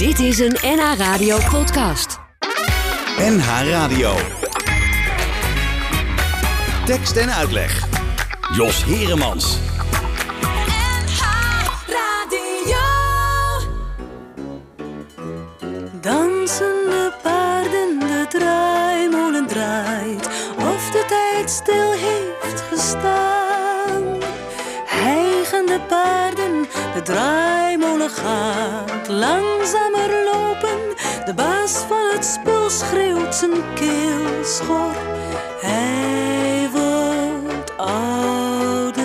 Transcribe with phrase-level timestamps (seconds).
[0.00, 2.18] Dit is een NH Radio podcast.
[3.18, 4.14] NH Radio.
[6.84, 7.88] Tekst en uitleg.
[8.56, 9.58] Jos Heremans.
[16.00, 20.26] Dansende paarden, de draaimolen draait,
[20.58, 24.02] of de tijd stil heeft gestaan.
[24.86, 27.49] Hijgende paarden, de draaimolen
[28.14, 30.78] gaat langzamer lopen.
[31.24, 34.94] De baas van het spul schreeuwt zijn keel schor.
[35.60, 38.98] Hij wordt ouder.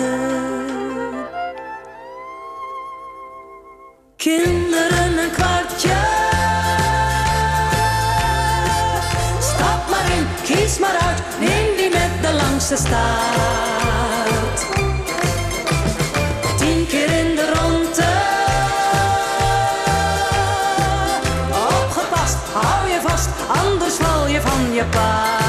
[4.16, 5.96] Kinderen een kwartje.
[9.40, 13.75] Stap maar in, kies maar uit, neem die met de langste staart.
[24.56, 25.45] Val je van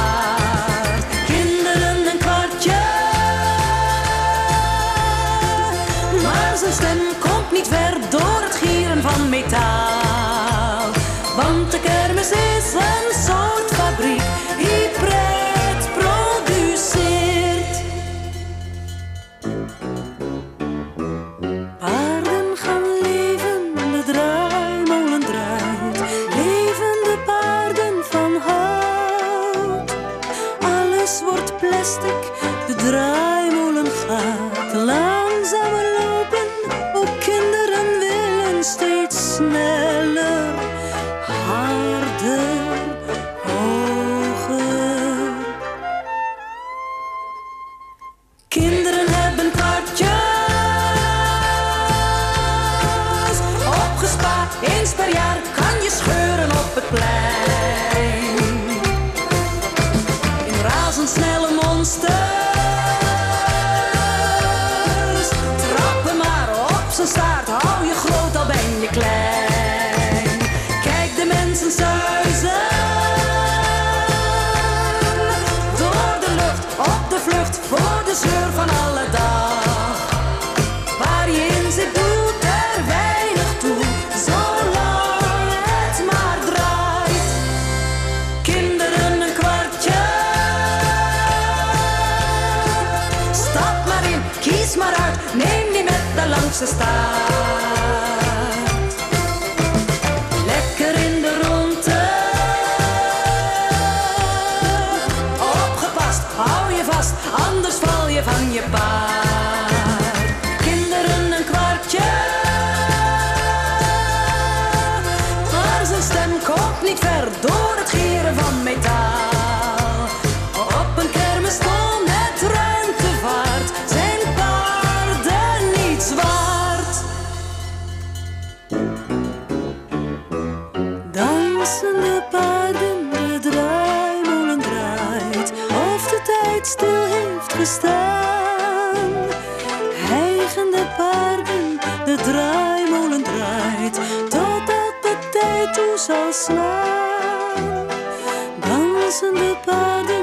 [149.20, 150.17] Dansende paarden, de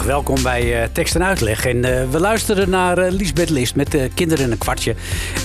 [0.00, 1.66] Welkom bij eh, Tekst en Uitleg.
[1.66, 4.94] En eh, we luisteren naar eh, Liesbeth List met de Kinderen in een kwartje.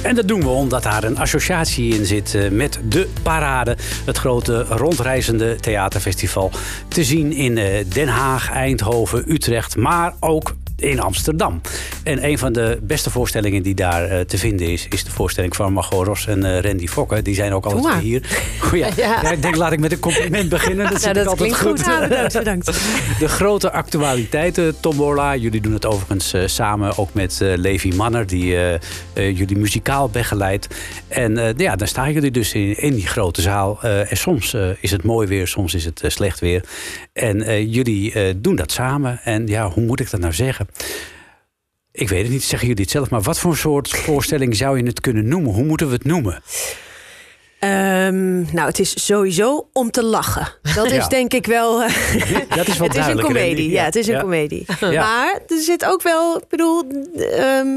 [0.03, 3.77] En dat doen we omdat daar een associatie in zit eh, met De Parade.
[4.05, 6.51] Het grote rondreizende theaterfestival.
[6.87, 11.61] Te zien in eh, Den Haag, Eindhoven, Utrecht, maar ook in Amsterdam.
[12.07, 14.88] En een van de beste voorstellingen die daar eh, te vinden is...
[14.89, 17.24] is de voorstelling van Margot Ros en eh, Randy Fokker.
[17.24, 18.00] Die zijn ook maar.
[18.00, 18.21] hier.
[18.59, 19.21] Goeie, ja.
[19.21, 19.31] Ja.
[19.31, 20.89] ik denk, laat ik met een compliment beginnen.
[20.92, 21.83] Dat, ik dat altijd klinkt goed.
[21.83, 21.86] goed.
[21.86, 22.65] Ja, bedankt, bedankt.
[23.19, 25.36] De grote actualiteiten Tombola.
[25.36, 28.56] Jullie doen het overigens eh, samen ook met Levi Manner, die
[29.13, 30.68] jullie muzikaal begeleidt.
[31.07, 33.81] En eh, ja, dan staan jullie dus in, in die grote zaal.
[33.81, 36.63] En soms is het mooi weer, soms is het slecht weer.
[37.13, 39.19] En jullie doen dat samen.
[39.24, 40.68] En ja, hoe moet ik dat nou zeggen?
[41.99, 44.83] Ik weet het niet, zeggen jullie het zelf, maar wat voor soort voorstelling zou je
[44.85, 45.53] het kunnen noemen?
[45.53, 46.41] Hoe moeten we het noemen?
[47.59, 50.47] Ehm, nou, het is sowieso om te lachen.
[50.75, 51.83] Dat is denk ik wel.
[51.83, 51.89] eh,
[52.57, 53.19] Dat is wel het is een.
[53.21, 53.61] Randy.
[53.61, 54.21] Ja, het is een Ja.
[54.21, 54.65] komedie.
[54.79, 54.89] Ja.
[54.91, 56.83] Maar er zit ook wel, ik bedoel,
[57.31, 57.67] ehm,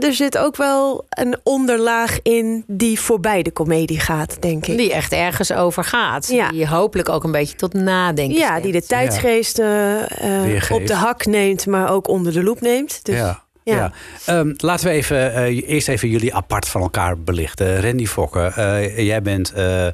[0.00, 4.76] er zit ook wel een onderlaag in die voorbij de komedie gaat, denk ik.
[4.76, 6.28] Die echt ergens over gaat.
[6.28, 6.50] Ja.
[6.50, 9.00] Die hopelijk ook een beetje tot nadenken ja, die de stemt.
[9.00, 13.04] tijdsgeest eh, op de hak neemt, maar ook onder de loep neemt.
[13.04, 13.42] Dus, ja.
[13.62, 13.74] ja.
[13.74, 13.92] Ja.
[14.26, 17.80] Ehm, laten we even, eh, eerst even jullie apart van elkaar belichten.
[17.80, 19.86] Randy Fokker, eh, jij bent, eh,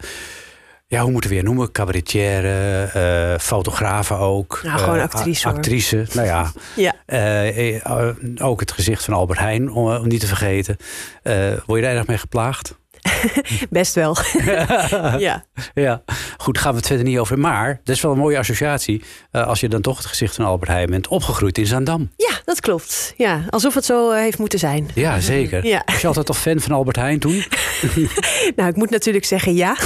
[0.89, 1.73] ja, hoe moeten we je noemen?
[1.73, 4.61] Cabaretière, eh fotografe ook.
[4.63, 5.57] Nou, gewoon eh, actrice, hoor.
[5.57, 6.53] Actrice, nou ja.
[6.77, 6.95] Ja.
[7.07, 7.81] Eh,
[8.43, 10.77] ook het gezicht van Albert Heijn, om, om niet te vergeten.
[11.67, 12.79] Word je daar erg mee geplaagd?
[13.71, 14.17] Best wel.
[15.19, 15.45] ja.
[15.75, 16.03] Ja,
[16.37, 17.39] goed, daar gaan we het verder niet over.
[17.39, 19.03] Maar dat is wel een mooie associatie.
[19.31, 22.11] eh, als je dan toch het gezicht van Albert Heijn bent, opgegroeid in Zaandam.
[22.17, 23.15] ja, dat klopt.
[23.17, 24.91] Ja, alsof het zo eh, heeft moeten zijn.
[24.95, 25.67] Ja, zeker.
[25.67, 25.83] Ja.
[25.87, 27.45] Was je altijd toch fan van Albert Heijn toen?
[28.57, 29.77] Nou, ik moet natuurlijk zeggen ja.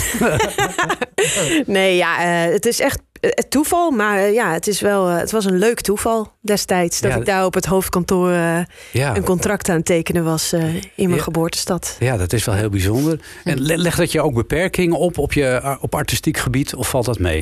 [1.66, 3.90] nee, ja, eh, het is echt eh, toeval.
[3.90, 7.00] Maar eh, ja, het, is wel, eh, het was een leuk toeval destijds.
[7.00, 7.16] Dat Ja.
[7.16, 8.58] ik daar op het hoofdkantoor eh,
[8.92, 9.16] Ja.
[9.16, 11.22] een contract aan het tekenen was eh, in mijn Ja.
[11.22, 11.96] geboortestad.
[11.98, 13.20] Ja, dat is wel heel bijzonder.
[13.44, 17.04] En le- legt dat je ook beperkingen op op, je, op artistiek gebied of valt
[17.04, 17.40] dat mee?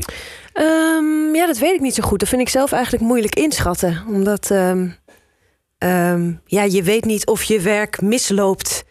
[0.53, 2.19] Ehm, ja, dat weet ik niet zo goed.
[2.21, 4.03] Dat vind ik zelf eigenlijk moeilijk inschatten.
[4.09, 4.88] Omdat ehm,
[5.79, 8.85] ehm, ja, je weet niet of je werk misloopt.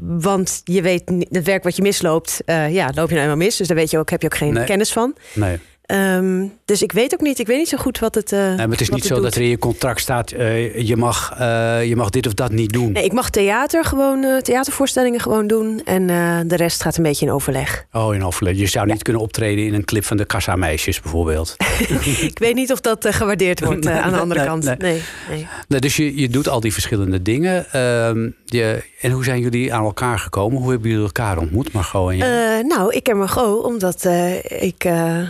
[0.00, 3.56] Want je weet, het werk wat je misloopt, eh, ja, loop je nou eenmaal mis.
[3.56, 4.64] Dus daar weet je ook, heb je ook geen Nee.
[4.64, 5.14] kennis van.
[5.34, 5.58] Nee.
[5.92, 7.38] Um, dus ik weet ook niet.
[7.38, 8.32] Ik weet niet zo goed wat het.
[8.32, 9.22] eh, Nee, maar het is niet zo doet.
[9.22, 12.50] dat er in je contract staat: eh, je, mag, eh, je mag dit of dat
[12.50, 12.92] niet doen.
[12.92, 15.80] Nee, ik mag theater gewoon, theatervoorstellingen gewoon doen.
[15.84, 16.06] En
[16.48, 17.86] de rest gaat een beetje in overleg.
[17.92, 18.56] Oh, in overleg.
[18.56, 21.56] Je zou niet kunnen optreden in een clip van de Kassa Meisjes bijvoorbeeld.
[22.30, 24.78] ik weet niet of dat gewaardeerd wordt aan de andere Nee, kant.
[24.78, 25.02] nee.
[25.68, 27.66] Nee, dus je, je doet al die verschillende dingen.
[27.72, 30.58] Ehm, je, en hoe zijn jullie aan elkaar gekomen?
[30.62, 32.62] Hoe hebben jullie elkaar ontmoet, Margot en jij?
[32.62, 34.04] Nou, ik ken Margot omdat
[34.60, 34.82] ik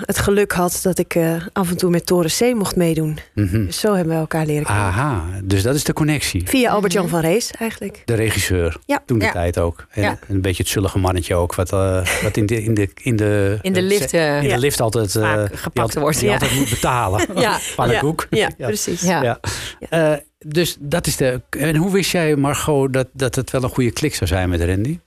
[0.06, 1.16] het geluk had dat ik
[1.52, 3.18] af en toe met Toren C mocht meedoen.
[3.34, 4.82] Dus zo hebben we elkaar leren kennen.
[4.84, 6.42] Aha, dus dat is de connectie.
[6.48, 8.02] Via Albert-Jan van Rees eigenlijk.
[8.04, 8.76] De regisseur.
[8.86, 9.02] Ja.
[9.06, 9.32] Toen de Ja.
[9.32, 9.86] tijd ook.
[9.90, 10.18] En Ja.
[10.28, 11.54] een beetje het zullige mannetje ook.
[11.54, 14.48] Wat, eh, wat in de, in de, in de, In de lift, eh, in de
[14.48, 14.56] ja.
[14.56, 16.18] lift altijd, eh, gepakt wordt.
[16.18, 16.32] die Ja.
[16.32, 17.26] altijd moet betalen.
[17.40, 17.58] Ja.
[17.76, 18.26] Pannenkoek.
[18.30, 19.00] Ja, precies.
[19.02, 19.22] Ja.
[19.22, 19.40] Ja.
[19.88, 21.40] Eh, dus dat is de.
[21.50, 24.60] En hoe wist jij, Margot, dat, dat het wel een goede klik zou zijn met
[24.62, 24.98] Randy?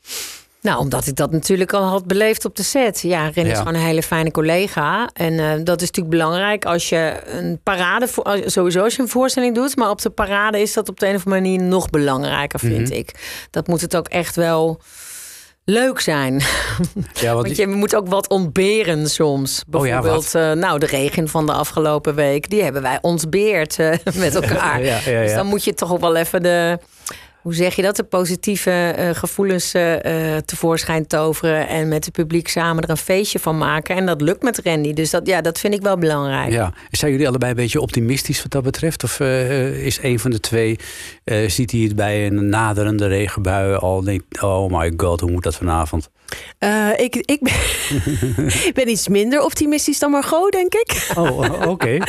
[0.65, 3.01] Nou, omdat ik dat natuurlijk al had beleefd op de set.
[3.01, 3.57] Ja, Ren is Ja.
[3.57, 5.09] gewoon een hele fijne collega.
[5.13, 8.07] En eh, dat is natuurlijk belangrijk als je een parade...
[8.07, 9.75] voor- Sowieso als je een voorstelling doet.
[9.75, 12.89] Maar op de parade is dat op de een of andere manier nog belangrijker, vind
[12.89, 12.97] Mhm.
[12.97, 13.12] ik.
[13.51, 14.79] Dat moet het ook echt wel
[15.63, 16.33] leuk zijn.
[17.13, 19.63] Ja, want, Want je moet ook wat ontberen soms.
[19.71, 22.50] Oh ja, Bijvoorbeeld, eh, nou, de regen van de afgelopen week...
[22.50, 24.81] die hebben wij ontbeerd eh, met elkaar.
[25.06, 25.21] Ja.
[25.21, 26.79] Dus dan moet je toch ook wel even de...
[27.45, 27.95] Hoe zeg je dat?
[27.95, 31.68] De positieve eh, gevoelens eh, eh, tevoorschijn toveren...
[31.68, 33.95] en met het publiek samen er een feestje van maken.
[33.95, 34.94] En dat lukt met Randy.
[34.94, 36.51] Dus dat, ja, dat vind ik wel belangrijk.
[36.51, 36.74] ja.
[36.92, 39.03] Zijn jullie allebei een beetje optimistisch wat dat betreft?
[39.03, 40.80] Of is een van de twee,
[41.47, 45.56] ziet hij het bij een naderende regenbui al denkt, oh my god, hoe moet dat
[45.56, 46.09] vanavond?
[46.60, 47.54] Eh, ik, ik, ben,
[48.68, 51.07] ik ben iets minder optimistisch dan Margot, denk ik.
[51.18, 51.98] Oh, oké.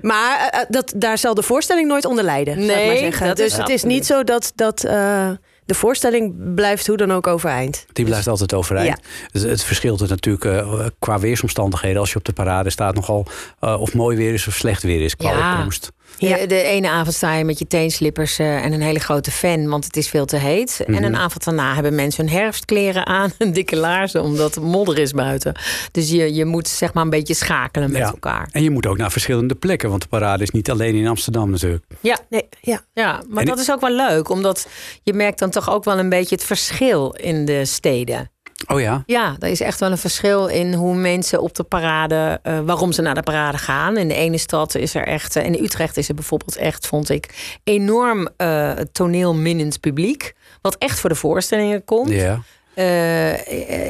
[0.00, 2.54] Maar eh, dat, daar zal de voorstelling nooit onder lijden.
[2.54, 3.26] zou ik Nee, maar zeggen.
[3.26, 5.30] dat dus is het is niet zo dat, dat eh,
[5.64, 7.84] de voorstelling blijft hoe dan ook overeind.
[7.92, 8.98] Die blijft altijd overeind.
[9.32, 12.00] Het, het verschilt er natuurlijk eh, qua weersomstandigheden.
[12.00, 13.26] Als je op de parade staat nogal
[13.60, 15.52] eh, of mooi weer is of slecht weer is qua Ja.
[15.52, 15.92] opkomst.
[16.18, 16.36] Ja.
[16.36, 16.46] Ja.
[16.46, 19.84] De ene avond sta je met je teenslippers eh, en een hele grote fan, want
[19.84, 20.82] het is veel te heet.
[20.86, 21.04] En Mhm.
[21.04, 25.12] een avond daarna hebben mensen hun herfstkleren aan en dikke laarzen, omdat het modder is
[25.12, 25.54] buiten.
[25.90, 28.06] Dus je, je moet zeg maar een beetje schakelen met Ja.
[28.10, 28.48] elkaar.
[28.52, 31.50] En je moet ook naar verschillende plekken, want de parade is niet alleen in Amsterdam
[31.50, 31.84] natuurlijk.
[32.00, 32.80] Ja, Nee, ja.
[32.92, 34.68] ja maar En dat is ook wel leuk, omdat
[35.02, 38.30] je merkt dan toch ook wel een beetje het verschil in de steden.
[38.66, 39.02] Oh ja?
[39.06, 42.92] Ja, er is echt wel een verschil in hoe mensen op de parade, eh, waarom
[42.92, 43.96] ze naar de parade gaan.
[43.96, 47.10] In de ene stad is er echt, eh, in Utrecht is er bijvoorbeeld echt, vond
[47.10, 50.34] ik, enorm eh toneelminnend publiek.
[50.60, 52.10] Wat echt voor de voorstellingen komt.
[52.10, 52.40] Ja.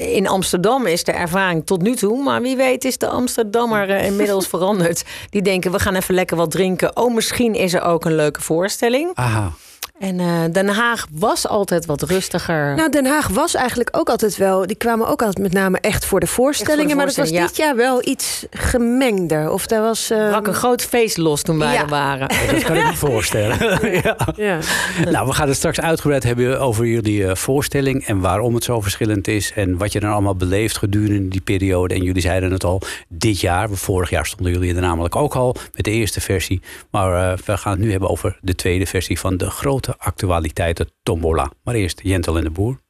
[0.00, 4.46] In Amsterdam is de ervaring tot nu toe, maar wie weet is de Amsterdammer inmiddels
[4.54, 5.04] veranderd.
[5.30, 6.96] Die denken, we gaan even lekker wat drinken.
[6.96, 9.10] Oh, misschien is er ook een leuke voorstelling.
[9.14, 9.52] Aha.
[9.98, 12.74] En eh, Den Haag was altijd wat rustiger.
[12.74, 14.66] Nou, Den Haag was eigenlijk ook altijd wel.
[14.66, 16.96] Die kwamen ook altijd met name echt voor de voorstellingen.
[16.96, 19.50] maar dat was dit jaar wel iets gemengder.
[19.50, 20.10] Of daar was.
[20.10, 21.80] eh, brak een groot feest los toen wij Ja.
[21.82, 22.28] er waren.
[22.52, 23.58] Dat kan ik me voorstellen.
[24.02, 24.16] ja.
[24.36, 24.58] ja.
[25.10, 28.80] Nou, we gaan het straks uitgebreid hebben over jullie eh, voorstelling en waarom het zo
[28.80, 31.94] verschillend is en wat je dan allemaal beleeft gedurende die periode.
[31.94, 35.56] En jullie zeiden het al, dit jaar, vorig jaar stonden jullie er namelijk ook al
[35.74, 36.60] met de eerste versie.
[36.90, 40.04] Maar eh, we gaan het nu hebben over de tweede versie van de grote de
[40.04, 41.50] actualiteiten Tombola.
[41.62, 42.82] Maar eerst Jentel en de Boer.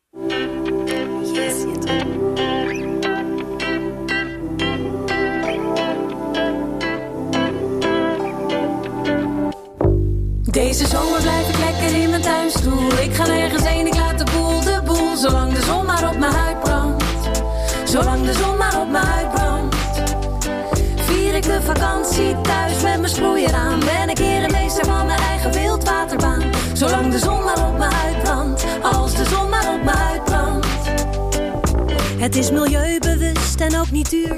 [10.51, 12.93] Deze zomer blijf ik lekker in mijn tuinstoel.
[12.93, 15.17] Ik ga nergens heen, ik laat de boel de boel.
[15.17, 17.05] Zolang de zon maar op mijn huid brandt.
[17.85, 19.77] Zolang de zon maar op mijn huid brandt.
[20.97, 23.81] Vier ik de vakantie thuis met mijn sproeier aan.
[23.81, 25.24] Ben ik hier de meester van mijn
[26.75, 28.67] Zolang de zon maar op mijn huid brandt.
[28.83, 30.67] Als de zon maar op mijn huid brandt.
[32.19, 34.35] Het is milieubewust en ook niet duur.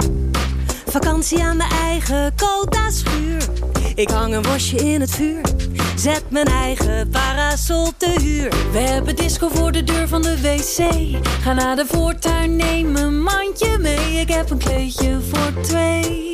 [0.86, 3.44] Vakantie aan mijn eigen Kota schuur.
[3.94, 5.40] Ik hang een worstje in het vuur.
[5.96, 8.50] Zet mijn eigen parasol te huur.
[8.72, 10.90] We hebben disco voor de deur van de wc.
[11.42, 14.20] Ga naar de voortuin, neem een mandje mee.
[14.20, 16.32] Ik heb een kleedje voor twee.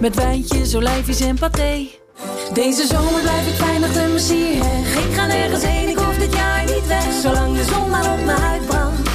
[0.00, 2.04] Met wijntjes, olijfjes en paté.
[2.52, 5.04] Deze zomer blijf ik veilig de Messierheg.
[5.04, 7.12] Ik ga nergens heen, ik hoef dit jaar niet weg.
[7.22, 9.10] Zolang de zon maar op mijn huid brandt.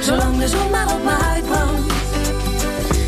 [0.00, 1.92] Zolang de zon maar op mijn huid brandt.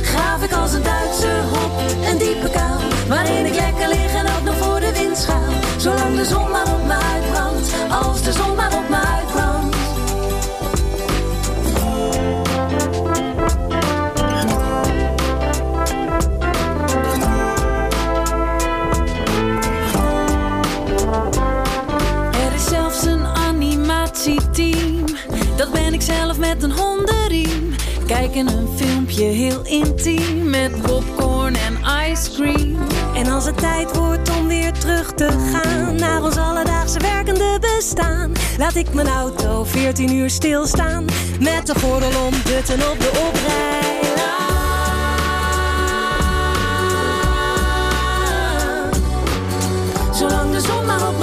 [0.02, 1.72] Graaf ik als een Duitse hop
[2.10, 2.80] een diepe kuil.
[3.08, 5.52] Waarin ik lekker lig en ook nog voor de wind schuil.
[5.76, 7.68] Zolang de zon maar op mijn huid brandt.
[7.90, 9.29] Als de zon maar op mijn huid
[28.32, 30.50] Kijken een filmpje heel intiem.
[30.50, 31.78] Met popcorn en
[32.10, 32.76] ice cream.
[33.14, 38.32] En als het tijd wordt om weer terug te gaan naar ons alledaagse werkende bestaan,
[38.58, 41.04] laat ik mijn auto 14 uur stilstaan
[41.40, 43.70] met de gordel om butten op de oprijlaan.
[50.14, 51.18] Zolang de zon maar op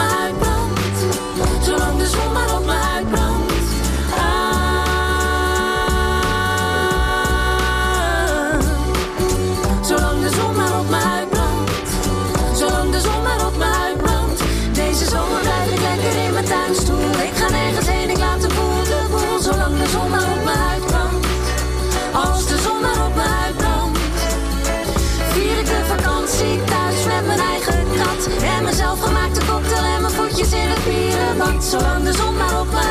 [31.69, 32.86] Zolang de zon maar op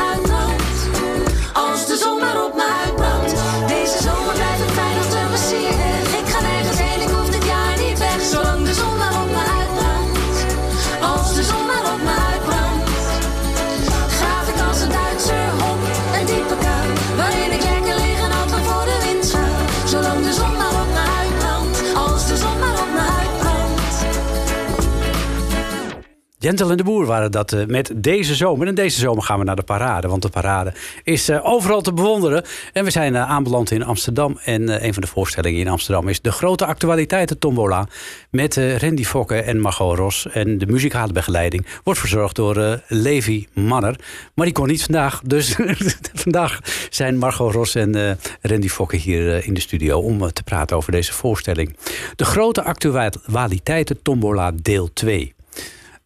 [26.39, 28.67] Jentel en de Boer waren dat eh, met deze zomer.
[28.67, 30.07] En deze zomer gaan we naar de parade.
[30.07, 32.43] Want de parade is eh, overal te bewonderen.
[32.73, 34.39] En we zijn eh, aanbeland in Amsterdam.
[34.43, 37.87] En een van de voorstellingen in Amsterdam is de grote actualiteiten tombola.
[38.29, 40.27] Met Randy Fokke en Margot Ros.
[40.27, 43.99] En de muzikale begeleiding wordt verzorgd door Levi Manner.
[44.33, 45.21] Maar die kon niet vandaag.
[45.21, 45.55] Dus
[46.23, 49.99] vandaag zijn Margot Ros en Randy Fokke hier in de studio.
[49.99, 51.77] Om te praten over deze voorstelling.
[52.15, 55.35] De grote actualiteiten tombola deel 2.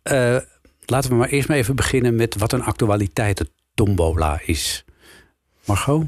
[0.03, 0.37] Eh,
[0.85, 4.85] laten we maar eerst maar even beginnen met wat een actualiteiten tombola is.
[5.65, 6.05] Margot?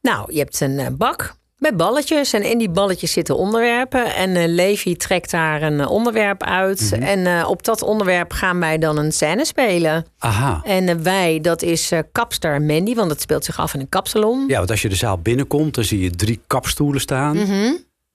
[0.00, 2.32] Nou, je hebt een eh, bak met balletjes.
[2.32, 4.14] En in die balletjes zitten onderwerpen.
[4.14, 6.92] En eh, Levi trekt daar een onderwerp uit.
[7.00, 10.06] En eh, op dat onderwerp gaan wij dan een scène spelen.
[10.18, 10.60] Aha.
[10.64, 14.44] En wij, dat is kapster Mandy, want het speelt zich af in een kapsalon.
[14.48, 17.36] Ja, want als je de zaal binnenkomt, dan zie je drie kapstoelen staan.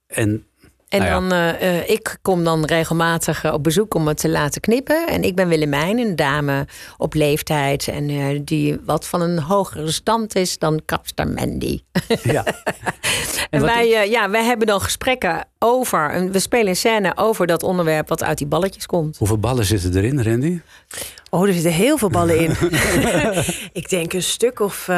[0.07, 0.45] En
[0.89, 1.19] En Nou ja.
[1.19, 5.07] dan, eh, eh, ik kom dan regelmatig eh, op bezoek om het te laten knippen.
[5.07, 7.87] En ik ben Willemijn, een dame op leeftijd.
[7.87, 11.79] En die wat van een hogere stand is dan kapster Mandy.
[12.23, 12.43] ja.
[13.49, 17.63] En wij, ja, wij hebben dan gesprekken over, en we spelen een scène over dat
[17.63, 19.17] onderwerp wat uit die balletjes komt.
[19.17, 20.59] Hoeveel ballen zitten erin, Randy?
[21.29, 22.55] Oh, er zitten heel veel ballen in.
[23.73, 24.95] ik denk een stuk of, eh,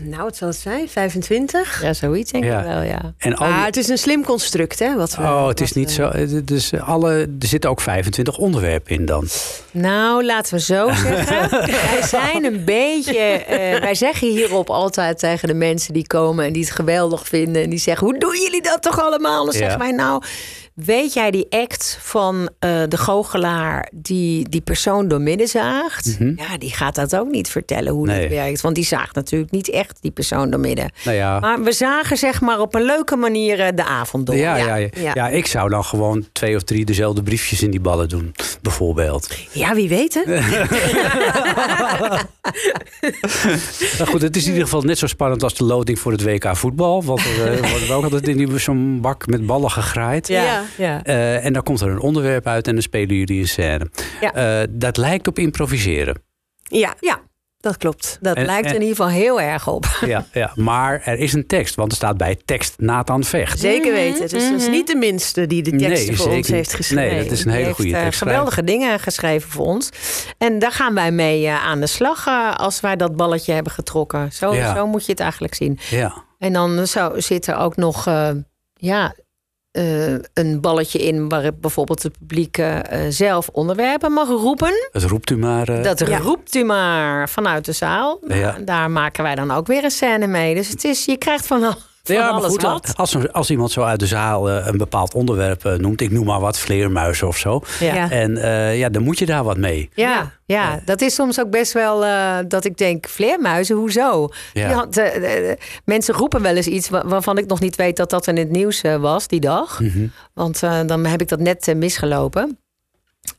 [0.00, 0.88] nou, wat zal het zijn?
[0.88, 1.82] 25?
[1.82, 2.58] Ja, zoiets denk Ja.
[2.60, 3.14] ik wel, ja.
[3.18, 4.96] En al Maar die- het is een slim construct, hè?
[4.96, 6.08] Wat we, Oh, het is niet we- zo.
[6.08, 9.26] eh, Dus alle, er zitten ook 25 onderwerpen in dan.
[9.70, 11.50] Nou, laten we zo zeggen.
[11.66, 13.18] wij zijn een beetje.
[13.18, 17.62] eh, wij zeggen hierop altijd tegen de mensen die komen en die het geweldig vinden.
[17.62, 19.44] En die zeggen: Hoe doen jullie dat toch allemaal?
[19.44, 19.58] Dan Ja.
[19.60, 20.20] zeggen wij: Nou, now.
[20.84, 26.16] Weet jij die act van eh, de goochelaar die die persoon doormidden zaagt?
[26.36, 28.16] Ja, die gaat dat ook niet vertellen hoe Mhm.
[28.16, 28.28] Nee.
[28.28, 28.60] dat werkt.
[28.60, 30.90] Want die zaagt natuurlijk niet echt die persoon doormidden.
[31.04, 31.38] Nou ja.
[31.40, 34.36] Maar we zagen zeg maar op een leuke manier eh, de avond door.
[34.36, 35.10] Ja, ja, ja, ja.
[35.14, 39.28] ja, ik zou dan gewoon twee of drie dezelfde briefjes in die ballen doen, bijvoorbeeld.
[39.52, 40.22] Ja, wie weet, hè?
[43.98, 46.22] Nou goed, het is in ieder geval net zo spannend als de loting voor het
[46.22, 47.04] WK voetbal.
[47.04, 50.28] Want er eh, wordt ook altijd in die- zo'n bak met ballen gegraaid.
[50.28, 50.62] Ja.
[50.76, 51.02] Ja.
[51.02, 53.90] Eh, en dan komt er een onderwerp uit en dan spelen jullie een scène.
[54.20, 54.32] Ja.
[54.60, 56.22] Eh, dat lijkt op improviseren.
[56.62, 57.20] Ja, Ja.
[57.60, 58.18] dat klopt.
[58.20, 59.86] Dat En- lijkt en- in ieder geval heel erg op.
[60.06, 63.58] ja, ja, maar er is een tekst, want er staat bij tekst Nathan Vecht.
[63.60, 64.28] Zeker weten.
[64.28, 67.14] Dus dat is niet de minste die de teksten Nee, voor ons heeft geschreven.
[67.14, 68.18] Nee, dat is een hele goede heeft, eh, tekst.
[68.22, 69.88] geweldige dingen geschreven voor ons.
[70.38, 74.32] En daar gaan wij mee aan de slag als wij dat balletje hebben getrokken.
[74.32, 74.74] Zo, Ja.
[74.74, 75.78] zo moet je het eigenlijk zien.
[75.90, 76.14] Ja.
[76.38, 78.30] En dan zou, zit er ook nog eh,
[78.74, 79.14] ja,
[79.78, 84.88] eh, een balletje in waar bijvoorbeeld het publiek eh, zelf onderwerpen mag roepen.
[84.92, 85.68] Dat roept u maar.
[85.68, 86.18] eh, Dat Ja.
[86.18, 88.20] roept u maar vanuit de zaal.
[88.28, 88.56] Ja.
[88.64, 90.54] Daar maken wij dan ook weer een scène mee.
[90.54, 91.80] Dus het is, je krijgt van, al- van
[92.16, 92.92] ja, maar goed, wat.
[92.96, 96.26] als, als iemand zo uit de zaal eh, een bepaald onderwerp eh, noemt, ik noem
[96.26, 97.60] maar wat, vleermuizen of zo.
[97.80, 98.10] Ja.
[98.10, 99.88] En eh, ja, dan moet je daar wat mee.
[99.94, 104.28] Ja, ja, dat is soms ook best wel eh, dat ik denk, vleermuizen, hoezo?
[104.52, 104.66] Ja.
[104.66, 105.00] Die had,
[105.84, 108.50] mensen roepen wel eens iets wa- waarvan ik nog niet weet dat dat in het
[108.50, 109.80] nieuws eh, was die dag.
[109.80, 110.06] Mhm.
[110.34, 112.58] Want eh, dan heb ik dat net misgelopen.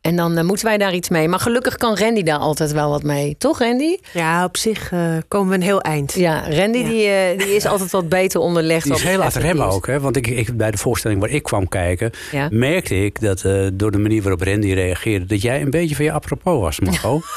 [0.01, 1.27] En dan eh, moeten wij daar iets mee.
[1.27, 3.35] Maar gelukkig kan Randy daar altijd wel wat mee.
[3.37, 3.97] Toch, Randy?
[4.13, 6.13] Ja, op zich eh, komen we een heel eind.
[6.13, 6.87] Ja, Randy Ja.
[6.89, 8.83] Die, eh, die is altijd wat beter onderlegd.
[8.85, 9.87] Die is heel het remmen ook.
[9.87, 9.99] Hè?
[9.99, 12.47] Want ik, ik, bij de voorstelling waar ik kwam kijken, Ja.
[12.51, 16.05] merkte ik dat eh, door de manier waarop Randy reageerde, dat jij een beetje van
[16.05, 17.21] je apropos was, Marco.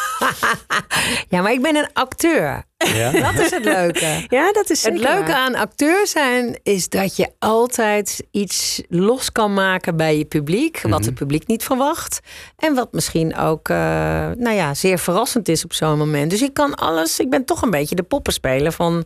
[1.28, 2.62] Ja, maar ik ben een acteur.
[2.94, 3.10] Ja?
[3.32, 4.26] Dat is het leuke.
[4.28, 5.34] Ja, dat is Het leuke waar.
[5.34, 10.80] aan acteur zijn is dat je altijd iets los kan maken bij je publiek.
[10.82, 12.20] Wat het publiek niet verwacht.
[12.58, 13.76] En wat misschien ook eh,
[14.36, 16.30] nou ja, zeer verrassend is op zo'n moment.
[16.30, 19.04] Dus ik kan alles, ik ben toch een beetje de poppenspeler van,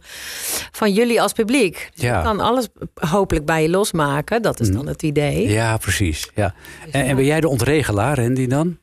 [0.73, 1.89] van jullie als publiek.
[1.95, 2.19] Dus Ja.
[2.19, 4.43] Ik kan alles hopelijk bij je losmaken.
[4.43, 5.49] Dat is dan het idee.
[5.49, 6.31] ja, precies.
[6.35, 6.55] Ja.
[6.91, 8.79] En, en ben jij de ontregelaar, Randy, dan?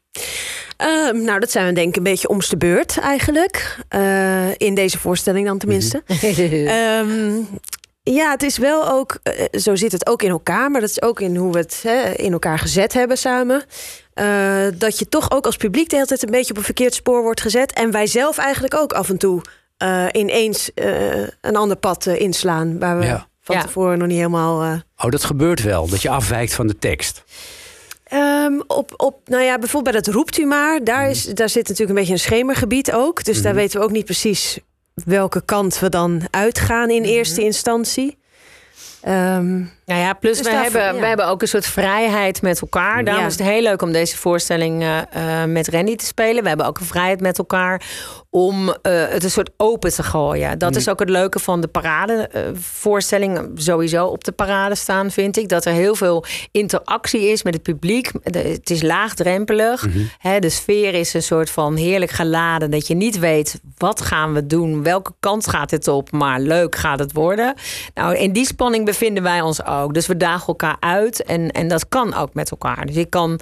[0.77, 3.77] Ehm, nou, dat zijn we denk ik een beetje om's de beurt eigenlijk.
[3.89, 6.03] Eh, in deze voorstelling dan tenminste.
[6.67, 7.31] Ehm,
[8.03, 11.01] ja, het is wel ook, eh, zo zit het ook in elkaar, maar dat is
[11.01, 13.63] ook in hoe we het hè, in elkaar gezet hebben samen.
[14.13, 16.93] Eh, dat je toch ook als publiek de hele tijd een beetje op een verkeerd
[16.93, 17.73] spoor wordt gezet.
[17.73, 19.41] En wij zelf eigenlijk ook af en toe
[19.77, 22.79] eh, ineens eh, een ander pad inslaan.
[22.79, 23.27] Waar we Ja.
[23.41, 23.61] van Ja.
[23.61, 24.61] tevoren nog niet helemaal.
[24.63, 24.71] eh,
[25.05, 27.23] Oh, dat gebeurt wel, dat je afwijkt van de tekst.
[28.13, 30.83] Ehm, op, op, nou ja, bijvoorbeeld bij dat roept u maar.
[30.83, 33.23] Daar, is, daar zit natuurlijk een beetje een schemergebied ook.
[33.23, 34.59] Dus daar weten we ook niet precies
[34.93, 38.17] welke kant we dan uitgaan in eerste instantie.
[39.01, 41.01] Ehm, Nou ja, plus Dus we, daarvoor, hebben, ja.
[41.01, 43.03] we hebben ook een soort vrijheid met elkaar.
[43.03, 43.29] Daarom Ja.
[43.29, 46.41] is het heel leuk om deze voorstelling eh, eh, met Randy te spelen.
[46.43, 47.81] We hebben ook een vrijheid met elkaar
[48.29, 48.73] om eh,
[49.07, 50.59] het een soort open te gooien.
[50.59, 53.51] Dat is ook het leuke van de paradevoorstelling.
[53.55, 55.49] Sowieso op de parade staan, vind ik.
[55.49, 58.11] Dat er heel veel interactie is met het publiek.
[58.23, 59.85] De- Het is laagdrempelig.
[60.17, 62.71] Hè, de sfeer is een soort van heerlijk geladen.
[62.71, 64.83] Dat je niet weet, wat gaan we doen?
[64.83, 66.11] Welke kant gaat dit op?
[66.11, 67.53] Maar leuk gaat het worden.
[67.93, 69.82] Nou, in die spanning bevinden wij ons ook.
[69.91, 71.23] Dus we dagen elkaar uit.
[71.23, 72.85] En, en dat kan ook met elkaar.
[72.85, 73.39] Dus ik kan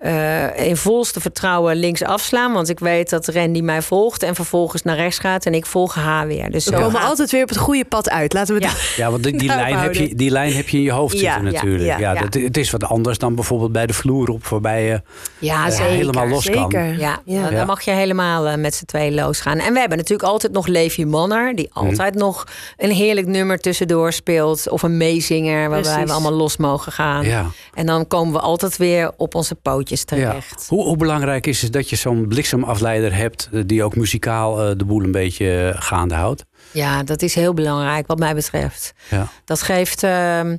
[0.00, 2.52] eh, in volste vertrouwen links afslaan.
[2.52, 4.22] Want ik weet dat Randy mij volgt.
[4.22, 5.46] En vervolgens naar rechts gaat.
[5.46, 6.50] En ik volg haar weer.
[6.50, 8.32] Dus we zo komen gaat- altijd weer op het goede pad uit.
[8.32, 8.70] Laten we Ja.
[9.04, 11.44] Ja, want die, lijn heb je, die lijn heb je in je hoofd Ja, zitten
[11.44, 11.84] ja, natuurlijk.
[11.84, 12.20] Ja, ja, ja.
[12.20, 15.02] Dat, het is wat anders dan bijvoorbeeld bij de vloer op, waarbij je
[15.38, 15.90] Ja, eh, zeker.
[15.92, 16.70] helemaal los kan.
[16.98, 17.50] Ja, Ja.
[17.50, 19.58] dan mag je helemaal eh, met z'n tweeën losgaan.
[19.58, 21.84] En we hebben natuurlijk altijd nog Levi Manner, die Mhm.
[21.86, 22.44] altijd nog
[22.76, 24.68] een heerlijk nummer tussendoor speelt.
[24.68, 26.04] Of een meezinger, waarbij Precies.
[26.04, 27.24] we allemaal los mogen gaan.
[27.24, 27.46] Ja.
[27.74, 30.04] En dan komen we altijd weer op onze pootjes Ja.
[30.04, 30.66] terecht.
[30.68, 33.48] Hoe, hoe belangrijk is het dat je zo'n bliksemafleider hebt...
[33.52, 36.44] eh, die ook muzikaal eh, de boel een beetje eh, gaande houdt?
[36.70, 38.92] Ja, dat is heel belangrijk wat mij betreft.
[39.10, 39.28] Ja.
[39.44, 40.02] Dat geeft.
[40.02, 40.56] ehm,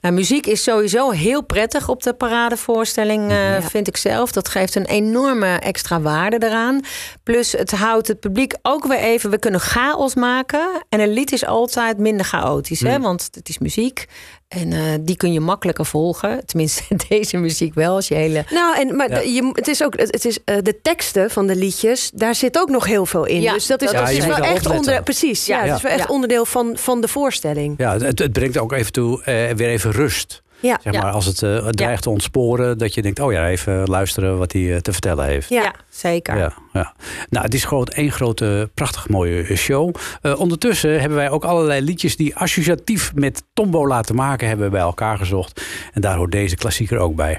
[0.00, 4.32] nou, muziek is sowieso heel prettig op de paradevoorstelling, eh, vind ik zelf.
[4.32, 6.80] Dat geeft een enorme extra waarde eraan.
[7.22, 9.30] Plus, het houdt het publiek ook weer even.
[9.30, 10.84] We kunnen chaos maken.
[10.88, 13.00] En een lied is altijd minder chaotisch, hè?
[13.00, 14.06] want het is muziek.
[14.52, 16.46] En eh, die kun je makkelijker volgen.
[16.46, 17.94] Tenminste, deze muziek wel.
[17.94, 18.44] Als je hele.
[18.50, 19.18] Nou, en, maar Ja.
[19.18, 22.58] de- je, het is ook het is, eh, de teksten van de liedjes, daar zit
[22.58, 23.40] ook nog heel veel in.
[23.40, 25.46] Ja, dus dat is, dat is wel Ja, echt onder, precies.
[25.46, 25.66] Ja, Ja.
[25.66, 26.14] het is wel echt Ja.
[26.14, 27.74] onderdeel van, van de voorstelling.
[27.78, 30.42] Ja, het, het brengt ook even toe eh, weer even rust.
[30.62, 31.10] Ja, Zeg maar, Ja.
[31.10, 33.20] als het eh, dreigt te ontsporen, dat je denkt...
[33.20, 35.48] oh ja, even luisteren wat hij eh, te vertellen heeft.
[35.48, 35.74] ja.
[35.90, 36.36] zeker.
[36.38, 36.94] Ja, ja.
[37.30, 39.94] Nou, het is gewoon één grote, prachtig mooie show.
[40.22, 44.80] Eh, ondertussen hebben wij ook allerlei liedjes die associatief met tombola te maken hebben bij
[44.80, 45.62] elkaar gezocht.
[45.92, 47.38] En daar hoort deze klassieker ook bij.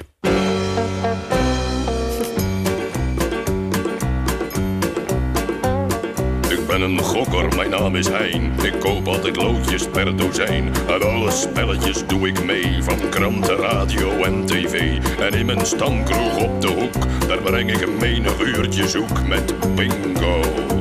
[6.83, 8.51] Een gokker, mijn naam is Hein.
[8.63, 10.71] Ik koop altijd loodjes per dozijn.
[10.89, 14.97] Uit alle spelletjes doe ik mee, van kranten, radio en tv.
[15.19, 19.75] En in mijn stamkroeg op de hoek, daar breng ik een menig uurtje zoek met
[19.75, 20.72] bingo.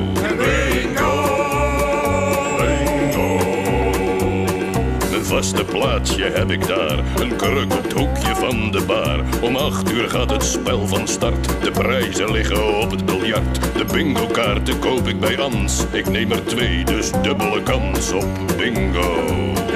[5.33, 6.99] Vaste plaatsje heb ik daar.
[7.19, 9.23] Een kruk op het hoekje van de bar.
[9.41, 11.47] Om acht uur gaat het spel van start.
[11.61, 13.61] De prijzen liggen op het biljart.
[13.77, 15.85] De bingo kaarten koop ik bij Ans.
[15.91, 19.23] Ik neem er twee, dus dubbele kans op bingo.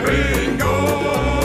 [0.03, 1.36] Bingo!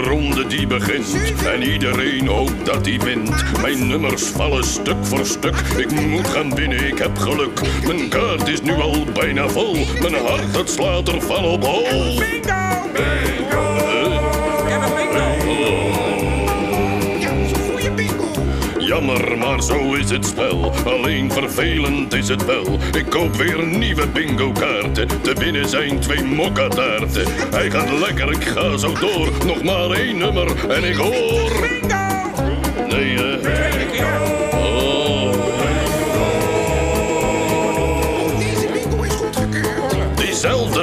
[0.00, 1.14] Ronde die begint
[1.46, 3.60] en iedereen hoopt dat hij wint.
[3.60, 5.56] Mijn nummers vallen stuk voor stuk.
[5.76, 7.60] Ik moet gaan winnen, ik heb geluk.
[7.86, 9.76] Mijn kaart is nu al bijna vol.
[10.00, 12.39] Mijn hart dat slaat er van op hol.
[19.00, 20.72] Jammer, maar zo is het spel.
[20.84, 22.78] Alleen vervelend is het wel.
[22.96, 25.22] Ik koop weer nieuwe bingo kaarten.
[25.22, 27.24] Te winnen zijn twee mokkataarten.
[27.50, 29.30] Hij gaat lekker, ik ga zo door.
[29.46, 31.79] Nog maar één nummer en ik hoor.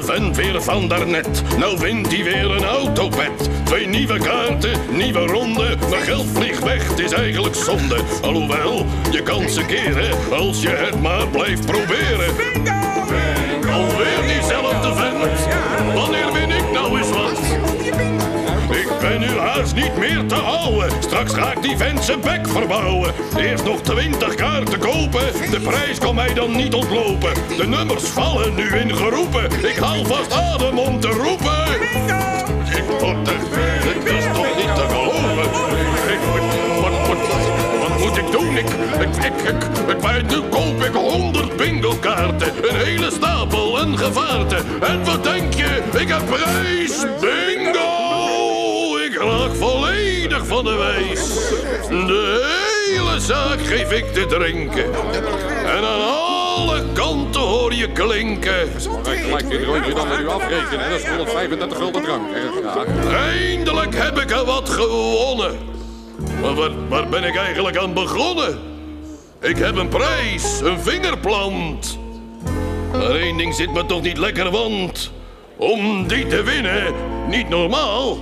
[0.08, 1.44] Vent weer van daarnet.
[1.58, 3.50] Nou wint hij weer een autopet.
[3.64, 5.78] Twee nieuwe kaarten, nieuwe ronde.
[5.90, 7.98] Mijn geld vliegt weg, het is eigenlijk zonde.
[8.22, 12.36] Alhoewel, je kan ze keren als je het maar blijft proberen.
[12.36, 12.72] Bingo!
[13.72, 14.27] Alweer
[19.28, 20.92] Ik nu haast niet meer te houden.
[21.00, 23.14] Straks ga ik die vent zijn bek verbouwen.
[23.38, 25.52] Eerst nog twintig kaarten kopen.
[25.52, 27.34] De prijs kan mij dan niet ontlopen.
[27.58, 29.44] De nummers vallen nu in geroepen.
[29.66, 31.66] Ik haal vast adem om te roepen.
[32.78, 33.40] Ik word er...
[33.84, 35.44] Dit is toch niet te geloven.
[36.12, 36.20] Ik,
[36.82, 37.18] wat, wat,
[37.80, 38.58] wat moet ik doen?
[38.58, 42.70] Ik, ik, ik, ik, ik, nu koop ik honderd bingo kaarten.
[42.70, 44.66] Een hele stapel en gevaarten.
[44.82, 45.82] En wat denk je?
[46.00, 47.06] Ik heb prijs.
[47.20, 47.57] Bingo!
[49.18, 51.34] Ik raak volledig van de wijs.
[51.90, 52.48] De
[52.98, 54.94] hele zaak geef ik te drinken.
[55.66, 58.70] En aan alle kanten hoor je klinken.
[59.04, 60.90] Gelijk dit rondje dan met u afrekenen.
[60.90, 62.28] Dat is 135 gulden drank.
[63.12, 65.58] Eindelijk heb ik er wat gewonnen.
[66.42, 68.60] Maar waar, waar ben ik eigenlijk aan begonnen?
[69.42, 72.00] Ik heb een prijs, een vingerplant.
[72.92, 75.12] Maar één ding zit me toch niet lekker, want...
[75.56, 76.94] Om die te winnen,
[77.28, 78.18] niet normaal,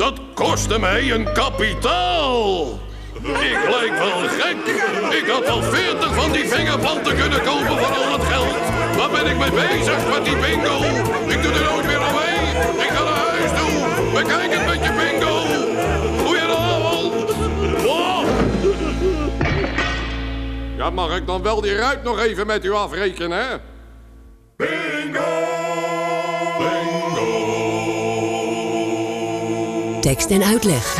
[0.00, 2.78] dat kostte mij een kapitaal.
[3.22, 4.56] Ik lijk wel gek.
[5.20, 8.56] Ik had al veertig van die vingerplanten kunnen kopen voor al het geld.
[8.96, 10.76] Waar ben ik mee bezig met die bingo?
[11.28, 12.38] Ik doe er nooit meer aan mee.
[12.84, 14.12] Ik ga naar huis toe.
[14.12, 15.34] Bekijk het met je bingo.
[16.24, 17.30] Goedenavond.
[17.86, 18.24] Oh.
[20.76, 23.56] Ja, mag ik dan wel die ruit nog even met u afrekenen, hè?
[30.10, 30.96] Tekst en uitleg.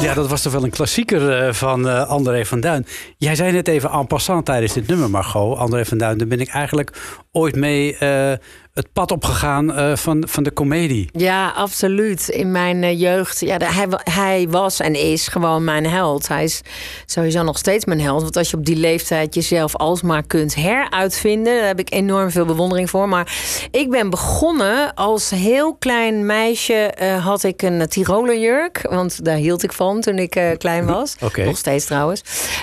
[0.00, 2.86] Ja, dat was toch wel een klassieker eh, van eh, André van Duin.
[3.16, 5.58] Jij zei net even en passant tijdens dit nummer, Margot.
[5.58, 6.92] André van Duin, daar ben ik eigenlijk
[7.32, 8.32] ooit mee eh,
[8.78, 11.08] het pad opgegaan eh, van, van de komedie.
[11.12, 12.28] Ja, absoluut.
[12.28, 16.28] In mijn eh, jeugd, ja, de- hij, hij was en is gewoon mijn held.
[16.28, 16.60] Hij is
[17.06, 18.22] sowieso nog steeds mijn held.
[18.22, 22.44] Want als je op die leeftijd jezelf alsmaar kunt heruitvinden, daar heb ik enorm veel
[22.44, 23.08] bewondering voor.
[23.08, 23.32] Maar
[23.70, 28.80] ik ben begonnen als heel klein meisje, eh, had ik een Tiroler jurk.
[28.90, 31.16] Want daar hield ik van toen ik klein was.
[31.46, 32.22] Nog steeds trouwens.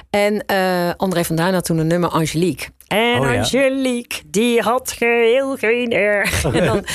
[0.09, 0.45] En
[0.97, 2.67] André van Duin had toen een nummer Angelique.
[2.87, 3.37] En Oh ja.
[3.37, 6.29] Angelique, die had geheel geen air.
[6.53, 6.85] En dan,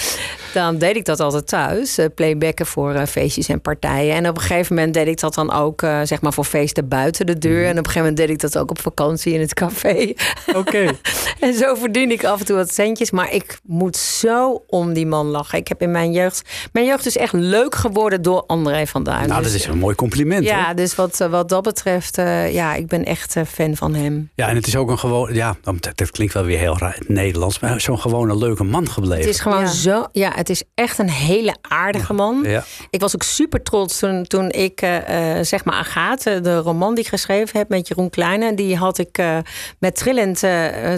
[0.53, 1.99] dan deed ik dat altijd thuis.
[1.99, 4.15] eh, playbacken voor eh, feestjes en partijen.
[4.15, 6.89] En op een gegeven moment deed ik dat dan ook eh, zeg maar voor feesten
[6.89, 7.65] buiten de deur.
[7.65, 10.13] En op een gegeven moment deed ik dat ook op vakantie in het café.
[10.55, 10.91] Oké.
[11.41, 13.11] en zo verdien ik af en toe wat centjes.
[13.11, 15.59] Maar ik moet zo om die man lachen.
[15.59, 16.43] Ik heb in mijn jeugd...
[16.73, 19.29] Mijn jeugd is echt leuk geworden door André van Duin.
[19.29, 20.45] Nou, Dus, dat is een mooi compliment.
[20.45, 20.75] Ja, hoor.
[20.75, 22.19] dus wat, wat dat betreft...
[22.19, 24.31] eh, ja, ik ben echt fan van hem.
[24.35, 26.95] Ja, en het is ook een gewoon, ja, dat, dat klinkt wel weer heel raar
[26.95, 29.19] in het Nederlands, maar zo'n gewone leuke man gebleven.
[29.25, 30.07] Het is gewoon zo.
[30.13, 32.43] Ja, het is echt een hele aardige man.
[32.43, 32.65] Ja.
[32.91, 37.05] Ik was ook super trots toen, toen ik, eh, zeg maar, Agathe, de roman die
[37.05, 39.39] ik geschreven heb met Jeroen Kleine, die had ik eh,
[39.79, 40.39] met trillend,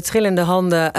[0.04, 0.92] trillende handen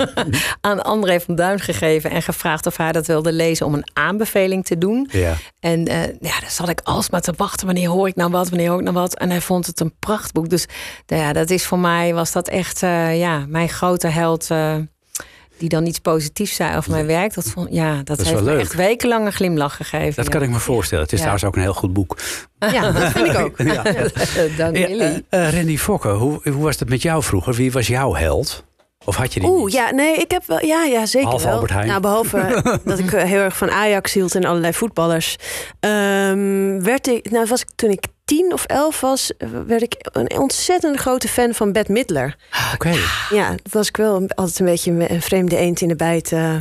[0.60, 4.64] aan André van Duin gegeven en gevraagd of hij dat wilde lezen om een aanbeveling
[4.64, 5.08] te doen.
[5.10, 5.36] Ja.
[5.60, 5.84] En
[6.20, 7.66] ja, dan zat ik alsmaar te wachten.
[7.66, 8.48] Wanneer hoor ik nou wat?
[8.48, 9.18] Wanneer hoor ik nou wat?
[9.18, 10.48] En hij vond het een prachtboek.
[10.48, 10.66] Dus
[11.06, 14.48] nou ja, dat is voor mij, was dat echt ja, mijn grote held.
[15.62, 17.34] Die dan iets positiefs zei over mijn werk.
[17.34, 20.14] Dat, vond, ja, dat, heeft me echt wekenlang een glimlach gegeven.
[20.22, 21.04] Dat kan ik me voorstellen.
[21.04, 21.24] Het is Ja.
[21.24, 22.18] trouwens ook een heel goed boek.
[22.58, 23.58] Ja, dat vind ik ook.
[23.58, 23.82] Ja.
[24.62, 25.24] Dank jullie.
[25.28, 27.54] eh, eh, Randy Fokker, hoe, hoe was het met jou vroeger?
[27.54, 28.64] Wie was jouw held?
[29.04, 29.72] Of had je die Oeh, niet?
[29.72, 31.54] ja, nee, ik heb wel, ja, ja, zeker Behalve wel.
[31.54, 31.88] Albert Heijn.
[31.88, 35.36] Nou, behalve dat ik eh, heel erg van Ajax hield en allerlei voetballers,
[35.80, 39.94] ehm, werd ik, nou, was ik toen ik tien of elf was, eh, werd ik
[40.12, 42.36] een ontzettend grote fan van Bette Midler.
[42.74, 42.94] Oké.
[43.30, 46.56] Ja, dat was ik wel altijd een beetje een vreemde eend in de bijt eh,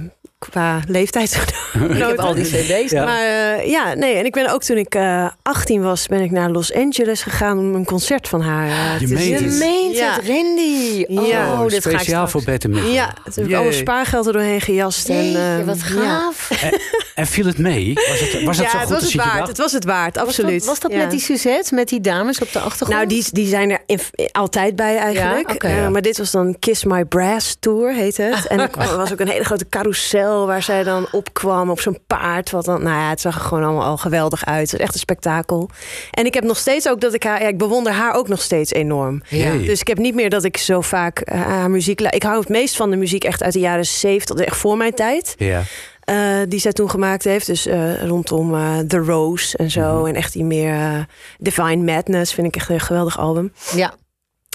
[0.49, 1.95] qua leeftijdsgenoten.
[1.97, 2.91] Ik heb al die cd's.
[2.91, 3.03] Ja.
[3.05, 3.25] Maar
[3.57, 6.49] eh, ja, nee, en ik ben ook toen ik eh 18 was, ben ik naar
[6.49, 9.33] Los Angeles gegaan om een concert van haar eh, Je te meent zien.
[9.33, 9.41] het.
[9.53, 10.13] Je meent Ja.
[10.15, 11.05] het, Randy.
[11.07, 11.63] Oh, Ja.
[11.67, 12.69] dit ga ik Speciaal voor Bette.
[12.91, 15.09] Ja, toen heb ik alle spaargeld er doorheen gejast.
[15.09, 15.85] en, Jeetje, eh, wat ja.
[15.85, 16.49] gaaf.
[17.15, 17.93] En viel het mee?
[17.93, 19.47] Was het, was het ja, zo het goed was als het waard.
[19.47, 20.65] Het was het waard, absoluut.
[20.65, 20.97] Was dat, was dat Ja.
[20.97, 22.93] met die Suzette, met die dames op de achtergrond?
[22.93, 23.99] Nou, die, die zijn er in-
[24.31, 25.63] altijd bij eigenlijk.
[25.89, 28.47] Maar dit was dan Kiss My Brass Tour, heet het.
[28.47, 32.51] En er was ook een hele grote carousel waar zij dan opkwam op zo'n paard.
[32.51, 34.61] Wat dan, nou ja, het zag er gewoon allemaal al geweldig uit.
[34.61, 35.69] Het was echt een spektakel.
[36.11, 37.41] En ik heb nog steeds ook dat ik haar...
[37.41, 39.21] Ja, ik bewonder haar ook nog steeds enorm.
[39.27, 39.51] Ja.
[39.57, 42.01] Dus ik heb niet meer dat ik zo vaak eh, haar muziek...
[42.01, 44.93] Ik hou het meest van de muziek echt uit de jaren 70, echt voor mijn
[44.93, 45.35] tijd.
[45.37, 45.61] Ja.
[46.01, 46.17] eh,
[46.47, 47.45] die zij toen gemaakt heeft.
[47.45, 49.97] Dus eh, rondom eh, The Rose en zo.
[49.97, 50.05] Mhm.
[50.07, 51.05] En echt die meer
[51.37, 53.53] Divine Madness vind ik echt een geweldig album.
[53.75, 53.93] Ja.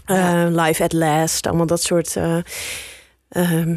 [0.07, 2.17] Eh, live at Last, allemaal dat soort.
[2.17, 2.37] eh,
[3.29, 3.75] ehm,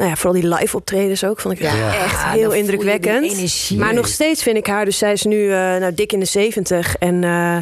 [0.00, 1.94] nou ja, vooral die live optredens ook, vond ik Ja.
[1.94, 3.70] echt Ja, heel indrukwekkend.
[3.76, 6.26] Maar nog steeds vind ik haar, dus zij is nu eh, nou, dik in de
[6.26, 7.56] zeventig en eh,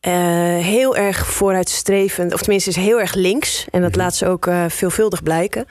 [0.00, 3.66] eh, heel erg vooruitstrevend, of tenminste is heel erg links.
[3.70, 5.66] En dat laat ze ook eh, veelvuldig blijken.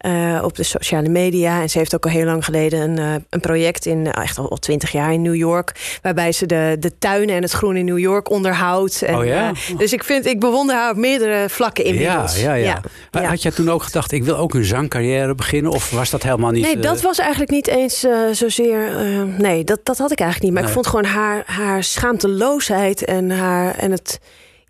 [0.00, 1.60] Eh, op de sociale media.
[1.60, 4.38] En ze heeft ook al heel lang geleden een, eh, een project in, eh, echt
[4.38, 5.98] al twintig jaar in New York.
[6.02, 9.02] Waarbij ze de, de tuinen en het groen in New York onderhoudt.
[9.02, 9.52] En, Oh ja?
[9.78, 12.40] dus ik vind, ik bewonder haar op meerdere vlakken inmiddels.
[12.40, 12.80] Ja, ja, ja.
[13.10, 13.24] ja.
[13.24, 15.72] Had jij toen ook gedacht, ik wil ook een zangcarrière beginnen?
[15.72, 16.64] Of was dat helemaal niet...
[16.64, 18.90] Nee, dat was eigenlijk niet eens zozeer.
[19.38, 20.52] nee, dat, dat had ik eigenlijk niet.
[20.52, 20.70] Maar Nee.
[20.70, 24.20] ik vond gewoon haar, haar schaamteloosheid en, haar, en het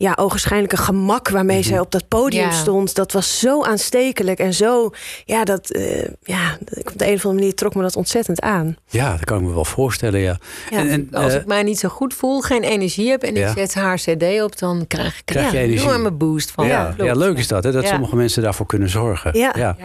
[0.01, 1.69] ja, ogenschijnlijke gemak waarmee Mhm.
[1.69, 2.51] zij op dat podium Ja.
[2.51, 2.95] stond.
[2.95, 4.91] Dat was zo aanstekelijk en zo.
[5.25, 8.77] Ja, dat, eh, ja, op de een of andere manier trok me dat ontzettend aan.
[8.87, 10.39] Ja, dat kan ik me wel voorstellen, ja.
[10.71, 10.79] Ja.
[10.79, 13.49] En, en, Als eh, ik mij niet zo goed voel, geen energie heb en Ja.
[13.51, 16.67] ik zet haar cd op, dan krijg ik Krijg je een enorme boost van.
[16.67, 17.89] ja, leuk is dat, hè, dat Ja.
[17.89, 19.39] sommige mensen daarvoor kunnen zorgen.
[19.39, 19.77] Ja.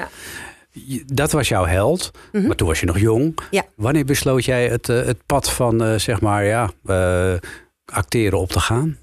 [1.05, 2.47] Dat was jouw held, Mhm.
[2.47, 3.37] maar toen was je nog jong.
[3.51, 3.63] Ja.
[3.75, 7.33] Wanneer besloot jij het, eh, het pad van, eh, zeg maar, ja, eh,
[7.85, 8.97] acteren op te gaan?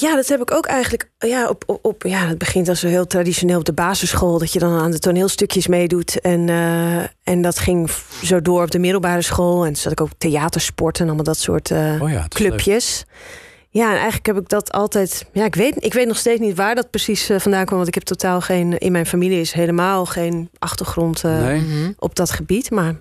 [0.00, 1.10] Ja, dat heb ik ook eigenlijk.
[1.18, 4.38] Ja, op, op, op, ja, het begint als zo heel traditioneel op de basisschool.
[4.38, 6.20] Dat je dan aan de toneelstukjes meedoet.
[6.20, 7.90] En, eh, en dat ging
[8.22, 9.60] zo door op de middelbare school.
[9.64, 12.28] En toen zat ik ook theatersport en allemaal dat soort eh, Oh ja, leuk.
[12.28, 13.04] clubjes.
[13.72, 15.26] Ja, en eigenlijk heb ik dat altijd.
[15.32, 17.76] Ja, ik weet, ik weet nog steeds niet waar dat precies eh, vandaan kwam.
[17.76, 18.78] Want ik heb totaal geen.
[18.78, 21.60] In mijn familie is helemaal geen achtergrond eh, Nee?
[21.60, 21.92] Mhm.
[21.98, 22.70] op dat gebied.
[22.70, 22.94] Maar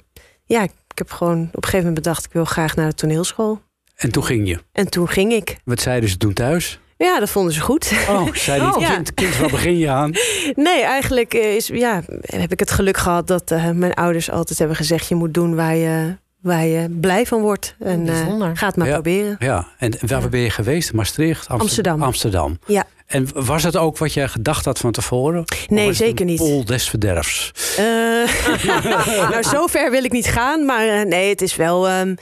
[0.46, 2.26] ja, ik heb gewoon op een gegeven moment bedacht.
[2.26, 3.62] Ik wil graag naar de toneelschool.
[3.96, 4.60] En toen ging je.
[4.72, 5.58] En toen ging ik.
[5.66, 6.80] Wat zeiden ze toen thuis?
[7.06, 7.92] Ja, dat vonden ze goed.
[8.10, 8.82] Oh, zei die Oh.
[8.88, 8.94] Ja.
[8.94, 10.12] kind, kind, waar begin je aan?
[10.56, 14.60] Nee, eigenlijk eh, is, ja, heb ik het geluk gehad dat eh, mijn ouders altijd
[14.60, 17.76] hebben gezegd: je moet doen waar je, waar je blij van wordt.
[17.80, 18.58] En eh, Bijzonder.
[18.58, 18.94] ga het maar Ja.
[18.94, 19.36] proberen.
[19.40, 20.94] Ja, en waar ben je geweest?
[20.94, 21.48] Maastricht?
[21.48, 22.04] Amsterdam.
[22.04, 22.60] Amsterdam.
[22.66, 22.84] Ja.
[23.06, 25.44] En was het ook wat jij gedacht had van tevoren?
[25.68, 26.38] Nee, zeker niet.
[26.38, 27.52] Pol des verderfs.
[27.78, 27.84] Eh,
[29.30, 32.16] nou, zover wil ik niet gaan, maar eh, nee, het is wel ehm,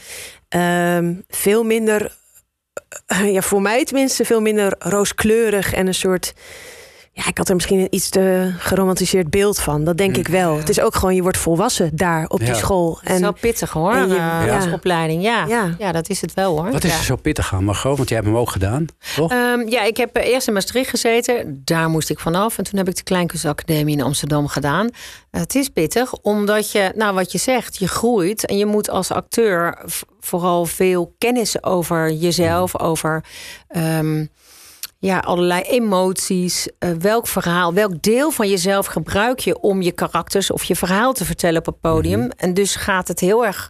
[0.50, 2.16] ehm, veel minder,
[3.36, 6.34] ja, voor mij tenminste, veel minder rooskleurig en een soort.
[7.20, 9.84] Ja, ik had er misschien een iets te geromantiseerd beeld van.
[9.84, 10.20] Dat denk Mm.
[10.20, 10.58] ik wel.
[10.58, 12.54] Het is ook gewoon, je wordt volwassen daar op die Ja.
[12.54, 12.98] school.
[13.02, 14.56] Het is wel pittig hoor, en je- eh, ja.
[14.56, 15.24] als opleiding.
[15.24, 15.46] Ja.
[15.46, 15.76] Ja.
[15.80, 15.92] Ja.
[15.92, 16.72] dat is het wel hoor.
[16.72, 16.98] Wat is ja.
[16.98, 17.98] er zo pittig aan, Margot?
[17.98, 19.32] Want jij hebt hem ook gedaan, toch?
[19.32, 21.62] Ehm, ja, ik heb eh, eerst in Maastricht gezeten.
[21.66, 22.58] Daar moest ik vanaf.
[22.58, 24.90] En toen heb ik de Kleinkunstacademie in Amsterdam gedaan.
[25.32, 28.46] Het is pittig, omdat je, nou wat je zegt, je groeit.
[28.46, 29.78] En je moet als acteur
[30.20, 33.24] vooral veel kennis over jezelf, over
[33.68, 34.26] ehm,
[35.00, 36.68] ja, allerlei emoties.
[36.80, 41.14] eh, welk verhaal, welk deel van jezelf gebruik je om je karakters of je verhaal
[41.14, 42.30] te vertellen op het podium.
[42.38, 43.70] En dus gaat het heel erg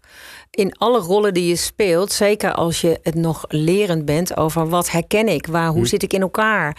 [0.49, 4.91] in alle rollen die je speelt, zeker als je het nog lerend bent over wat
[4.91, 6.77] herken ik, waar, hoe zit ik in elkaar.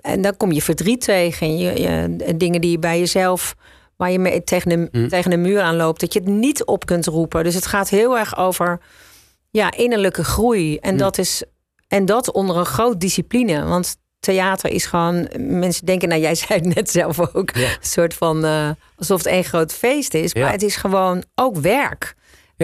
[0.00, 3.54] En dan kom je verdriet tegen, je, je, dingen die je bij jezelf,
[3.96, 6.86] waar je mee tegen de, tegen de muur aan loopt, dat je het niet op
[6.86, 7.44] kunt roepen.
[7.44, 8.80] Dus het gaat heel erg over
[9.50, 10.76] ja, innerlijke groei.
[10.76, 11.42] En, dat is,
[11.90, 13.64] en dat onder een groot discipline.
[13.64, 18.14] Want theater is gewoon, mensen denken, nou jij zei het net zelf ook, een soort
[18.14, 20.32] van eh, alsof het één groot feest is.
[20.32, 20.42] Ja.
[20.42, 22.14] Maar het is gewoon ook werk.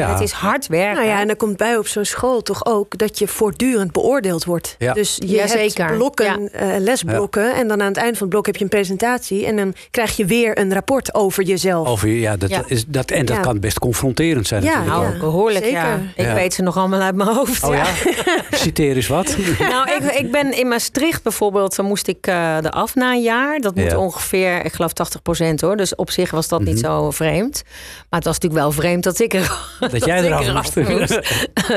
[0.01, 0.11] Ja.
[0.13, 0.95] Het is hard werken.
[0.97, 4.45] Nou ja, en dan komt bij op zo'n school toch ook dat je voortdurend beoordeeld
[4.45, 4.75] wordt.
[4.79, 4.93] Ja.
[4.93, 5.93] Dus je hebt zeker.
[5.97, 7.55] blokken, eh, lesblokken.
[7.55, 9.47] En dan aan het eind van het blok heb je een presentatie.
[9.47, 11.89] En dan krijg je weer een rapport over jezelf.
[11.89, 12.63] Over, ja, dat Ja.
[12.67, 13.43] Is, dat, en dat Ja.
[13.43, 15.09] kan best confronterend zijn Ja, natuurlijk.
[15.09, 15.85] Nou, behoorlijk, ja.
[15.97, 16.13] Zeker.
[16.17, 16.35] Ik Ja.
[16.35, 17.63] weet ze nog allemaal uit mijn hoofd.
[17.65, 17.85] Oh ja?
[18.51, 19.37] Citeer eens wat.
[19.59, 23.61] Nou, ik, ik ben in Maastricht bijvoorbeeld, dan moest ik eh eraf na een jaar.
[23.61, 23.99] Dat moet Ja.
[23.99, 25.77] ongeveer, ik geloof 80% hoor.
[25.77, 27.63] Dus op zich was dat niet zo vreemd.
[28.11, 29.59] Maar het was natuurlijk wel vreemd dat ik er
[29.91, 30.23] Dat jij
[30.53, 30.77] moest.
[30.77, 31.21] moest.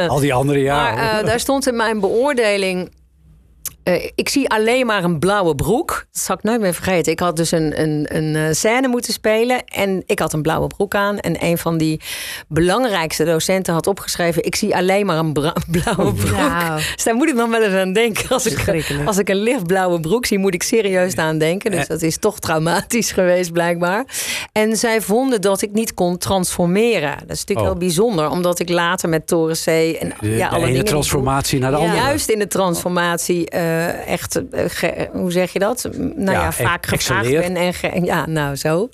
[0.07, 1.03] Al die andere jaren.
[1.03, 2.91] Maar eh, daar stond in mijn beoordeling
[3.89, 6.05] eh, ik zie alleen maar een blauwe broek.
[6.11, 7.11] Dat zal ik nooit meer vergeten.
[7.11, 9.65] Ik had dus een, een, een eh, scène moeten spelen.
[9.65, 11.19] En ik had een blauwe broek aan.
[11.19, 12.01] En een van die
[12.47, 14.43] belangrijkste docenten had opgeschreven...
[14.43, 16.31] ik zie alleen maar een blauwe broek.
[16.31, 16.81] Nou.
[16.95, 18.29] Dus daar moet ik nog wel eens aan denken.
[18.29, 21.71] Als ik, als ik een lichtblauwe broek zie, moet ik serieus aan denken.
[21.71, 24.05] Dus dat is toch traumatisch geweest, blijkbaar.
[24.51, 27.17] En zij vonden dat ik niet kon transformeren.
[27.19, 27.65] Dat is natuurlijk Oh.
[27.65, 28.29] heel bijzonder.
[28.29, 29.67] Omdat ik later met Toren C...
[29.67, 32.01] En, De, ja, de alle ene dingen transformatie naar de ja, andere.
[32.01, 33.49] Juist in de transformatie
[33.79, 35.89] eh, echt, eh, ge- hoe zeg je dat?
[35.97, 37.55] Nou ja, Ja, vaak gevraagd ben.
[37.55, 38.89] En ge- ja, nou zo.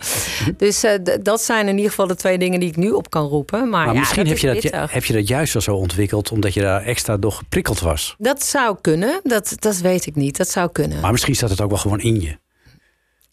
[0.57, 3.27] Dus eh, dat zijn in ieder geval de twee dingen die ik nu op kan
[3.27, 3.59] roepen.
[3.59, 4.91] Maar, Maar ja, misschien heb, je dat, pittig.
[4.93, 8.15] heb je dat juist wel zo ontwikkeld omdat je daar extra door geprikkeld was.
[8.17, 10.37] Dat zou kunnen, dat, dat weet ik niet.
[10.37, 10.99] Dat zou kunnen.
[10.99, 12.37] Maar misschien staat het ook wel gewoon in je.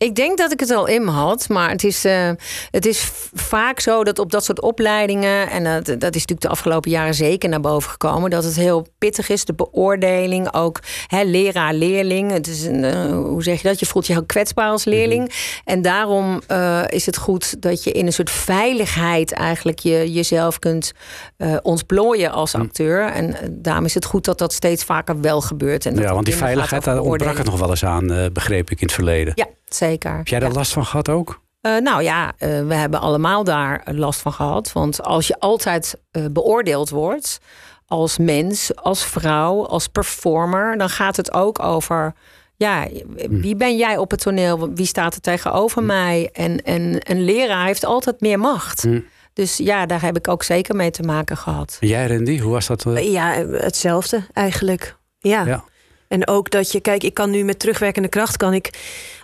[0.03, 2.31] Ik denk dat ik het al in had, maar het is, eh,
[2.71, 6.49] het is vaak zo dat op dat soort opleidingen, en dat, dat is natuurlijk de
[6.49, 11.23] afgelopen jaren zeker naar boven gekomen, dat het heel pittig is, de beoordeling, ook hè,
[11.23, 12.31] leraar-leerling.
[12.31, 13.81] Het is een, eh, hoe zeg je dat?
[13.81, 15.33] Je voelt je heel kwetsbaar als leerling.
[15.65, 20.59] En daarom eh, is het goed dat je in een soort veiligheid eigenlijk je, jezelf
[20.59, 20.93] kunt
[21.63, 23.07] ontplooien als acteur.
[23.07, 25.87] En daarom is het goed dat dat steeds vaker wel gebeurt.
[25.87, 28.81] En dat Ja, want die veiligheid, daar ontbrak het nog wel eens aan, begreep ik
[28.81, 29.33] in het verleden.
[29.35, 30.17] Ja, zeker.
[30.17, 30.55] Heb jij daar Ja.
[30.57, 31.41] last van gehad ook?
[31.61, 34.73] Eh, nou ja, eh, we hebben allemaal daar last van gehad.
[34.73, 37.39] Want als je altijd eh, beoordeeld wordt
[37.87, 42.15] als mens, als vrouw, als performer, dan gaat het ook over.
[42.57, 42.87] Ja,
[43.31, 44.73] wie ben jij op het toneel?
[44.75, 46.29] Wie staat er tegenover mij?
[46.33, 48.83] En, en een leraar heeft altijd meer macht.
[48.83, 49.01] Hm.
[49.33, 51.77] Dus ja, daar heb ik ook zeker mee te maken gehad.
[51.81, 52.85] En jij, Randy, hoe was dat?
[53.01, 54.97] Ja, hetzelfde eigenlijk.
[55.19, 55.45] Ja.
[55.47, 55.65] Ja.
[56.13, 58.71] En ook dat je, kijk, ik kan nu met terugwerkende kracht kan ik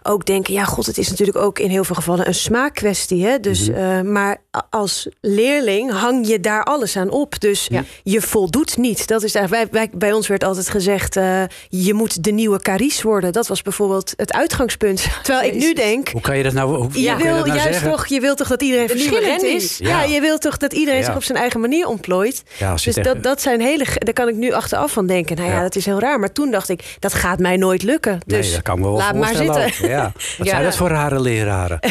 [0.03, 3.25] ook denken, ja, god, het is natuurlijk ook in heel veel gevallen een smaakkwestie.
[3.27, 3.41] Hè?
[3.41, 3.79] Dus, Mhm.
[3.79, 7.41] eh, maar als leerling hang je daar alles aan op.
[7.41, 7.85] Dus Ja.
[8.03, 9.07] je voldoet niet.
[9.07, 12.61] Dat is eigenlijk, wij, wij, bij ons werd altijd gezegd, eh, je moet de nieuwe
[12.63, 13.33] Caries worden.
[13.33, 15.07] Dat was bijvoorbeeld het uitgangspunt.
[15.23, 17.83] Terwijl ik nu denk, Hoe kan je dat nou, hoe, hoe je wil nou juist
[17.85, 19.79] toch, je wilt toch dat iedereen De nieuwe verschillend is.
[19.79, 19.89] Ja.
[19.89, 20.03] Ja.
[20.15, 21.07] je wilt toch dat iedereen Ja.
[21.07, 22.43] zich op zijn eigen manier ontplooit.
[22.85, 23.85] Dus dat, dat zijn hele.
[23.99, 25.37] Daar kan ik nu achteraf van denken.
[25.37, 25.63] Nou ja, Ja.
[25.63, 26.19] dat is heel raar.
[26.21, 28.21] Maar toen dacht ik, dat gaat mij nooit lukken.
[28.27, 29.63] Dus nee, dat kan me wel laat maar voorstellen.
[29.63, 29.85] zitten.
[29.85, 29.91] ook.
[29.91, 30.13] Ja.
[30.39, 30.53] Wat Ja.
[30.53, 31.79] zijn dat voor rare leraren?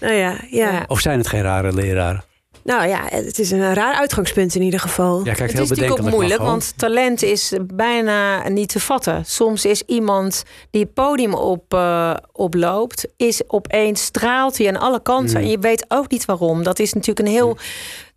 [0.00, 0.70] Nou ja, ja.
[0.70, 0.84] Ja.
[0.86, 2.24] Of zijn het geen rare leraren?
[2.66, 5.18] Nou ja, het is een raar uitgangspunt in ieder geval.
[5.18, 9.24] Ja, kijkt Het heel is natuurlijk ook moeilijk, want talent is bijna niet te vatten.
[9.24, 15.02] Soms is iemand die het podium op, eh, oploopt, is opeens straalt hij aan alle
[15.02, 15.38] kanten.
[15.38, 15.44] Mm.
[15.44, 16.62] En je weet ook niet waarom.
[16.62, 17.56] Dat is natuurlijk een heel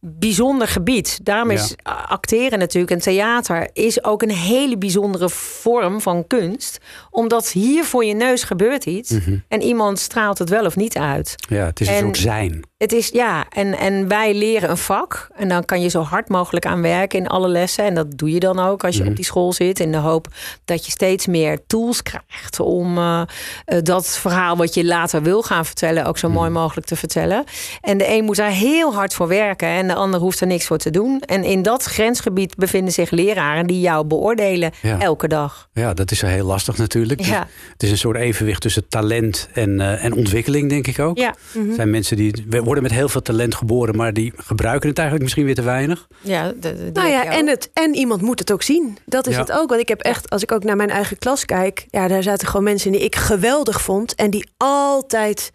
[0.01, 1.19] bijzonder gebied.
[1.23, 1.75] Daarom is
[2.07, 6.77] acteren natuurlijk en theater is ook een hele bijzondere vorm van kunst.
[7.09, 9.37] Omdat hier voor je neus gebeurt iets Mhm.
[9.47, 11.35] en iemand straalt het wel of niet uit.
[11.49, 12.67] Ja, het is een En- soort zijn.
[12.77, 15.29] Het is ja, en, en wij leren een vak.
[15.35, 17.83] En dan kan je zo hard mogelijk aan werken in alle lessen.
[17.85, 19.09] En dat doe je dan ook als je Mhm.
[19.09, 19.79] op die school zit.
[19.79, 20.27] In de hoop
[20.65, 23.21] dat je steeds meer tools krijgt om eh,
[23.65, 26.37] eh, dat verhaal wat je later wil gaan vertellen, ook zo Mhm.
[26.37, 27.43] mooi mogelijk te vertellen.
[27.81, 30.65] En de een moet daar heel hard voor werken en de ander hoeft er niks
[30.65, 31.21] voor te doen.
[31.25, 34.99] En in dat grensgebied bevinden zich leraren die jou beoordelen Ja.
[34.99, 35.69] elke dag.
[35.73, 37.21] Ja, dat is wel heel lastig natuurlijk.
[37.25, 37.47] Ja.
[37.73, 41.17] Het is een soort evenwicht tussen talent en, eh, en ontwikkeling, denk ik ook.
[41.17, 44.89] Ja, Er zijn mensen die we worden met heel veel talent geboren, maar die gebruiken
[44.89, 46.07] het eigenlijk misschien weer te weinig.
[46.21, 48.97] ja, de- de- die Nou ja, en, het, en iemand moet het ook zien.
[49.05, 49.39] Dat is Ja.
[49.39, 49.69] het ook.
[49.69, 52.47] Want ik heb echt, als ik ook naar mijn eigen klas kijk, ja, daar zaten
[52.47, 54.15] gewoon mensen die ik geweldig vond.
[54.15, 55.51] En die altijd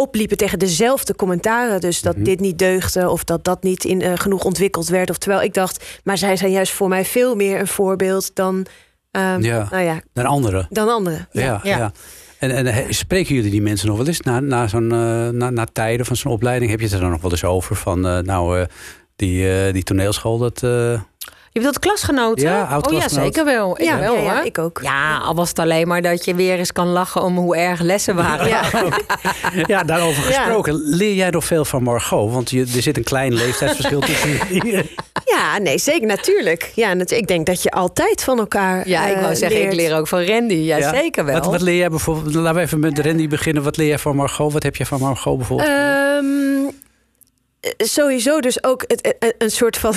[0.00, 1.80] opliepen tegen dezelfde commentaren.
[1.80, 2.12] Dus Mhm.
[2.14, 5.10] dat dit niet deugde of dat dat niet in, eh, genoeg ontwikkeld werd.
[5.10, 8.66] Of terwijl ik dacht, maar zij zijn juist voor mij veel meer een voorbeeld dan,
[9.10, 9.68] ehm, Ja.
[9.70, 10.66] nou ja, Dan anderen.
[10.70, 11.28] dan anderen.
[11.32, 11.76] Ja, ja.
[11.78, 11.92] ja.
[12.38, 15.50] En, en eh, spreken jullie die mensen nog wel eens na, na, zo'n, eh, na,
[15.50, 16.70] na tijden van zo'n opleiding?
[16.70, 18.66] Heb je het er dan nog wel eens over van, nou,
[19.16, 20.62] die, die toneelschool, dat...
[21.52, 22.44] Je bedoelt dat klasgenoten?
[22.44, 23.78] Ja, Oh ja, zeker wel.
[23.78, 24.44] Ik Ja, wel ja, hoor.
[24.44, 24.80] ik ook.
[24.82, 27.80] Ja, al was het alleen maar dat je weer eens kan lachen om hoe erg
[27.80, 28.48] lessen waren.
[28.48, 28.62] Ja.
[29.66, 30.42] Ja, daarover Ja.
[30.42, 30.74] gesproken.
[30.84, 32.32] Leer jij nog veel van Margot?
[32.32, 34.30] Want je, er zit een klein leeftijdsverschil tussen.
[35.24, 36.72] Ja, nee, zeker, natuurlijk.
[36.74, 39.72] Ja, nat- ik denk dat je altijd van elkaar Ja, ik wou eh, zeggen, leert.
[39.72, 40.54] ik leer ook van Randy.
[40.54, 40.94] Ja, Ja.
[40.94, 41.34] zeker wel.
[41.34, 42.34] Wat, wat leer jij bijvoorbeeld?
[42.34, 43.62] Laten we even met Randy beginnen.
[43.62, 44.52] Wat leer jij van Margot?
[44.52, 45.68] Wat heb je van Margot bijvoorbeeld?
[45.68, 46.24] Ehm,
[47.60, 49.94] eh, sowieso dus ook het, een soort van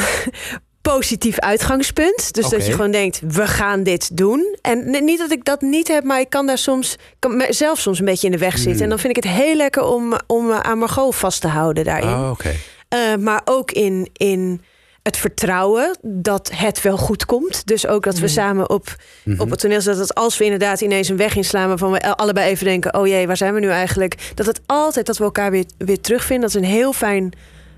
[0.82, 2.34] positief uitgangspunt.
[2.34, 4.56] Dus dat je gewoon denkt, we gaan dit doen.
[4.62, 6.96] En niet dat ik dat niet heb, maar ik kan daar soms...
[7.20, 8.74] kan mezelf soms een beetje in de weg zitten.
[8.74, 8.82] Hmm.
[8.84, 11.84] En dan vind ik het heel lekker om, om eh, aan Margot vast te houden
[11.84, 12.10] daarin.
[12.10, 12.52] oh, oké.
[12.88, 14.62] Eh, maar ook in, in
[15.04, 17.68] het vertrouwen dat het wel goed komt.
[17.68, 19.42] Dus ook dat we samen op, Mhm.
[19.42, 20.02] op het toneel zetten.
[20.08, 21.68] Dat als we inderdaad ineens een weg inslaan...
[21.68, 22.94] waarvan we allebei even denken...
[22.96, 24.32] oh jee, waar zijn we nu eigenlijk?
[24.36, 26.52] Dat het altijd dat we elkaar weer, weer terugvinden.
[26.52, 27.32] Dat is een heel fijn,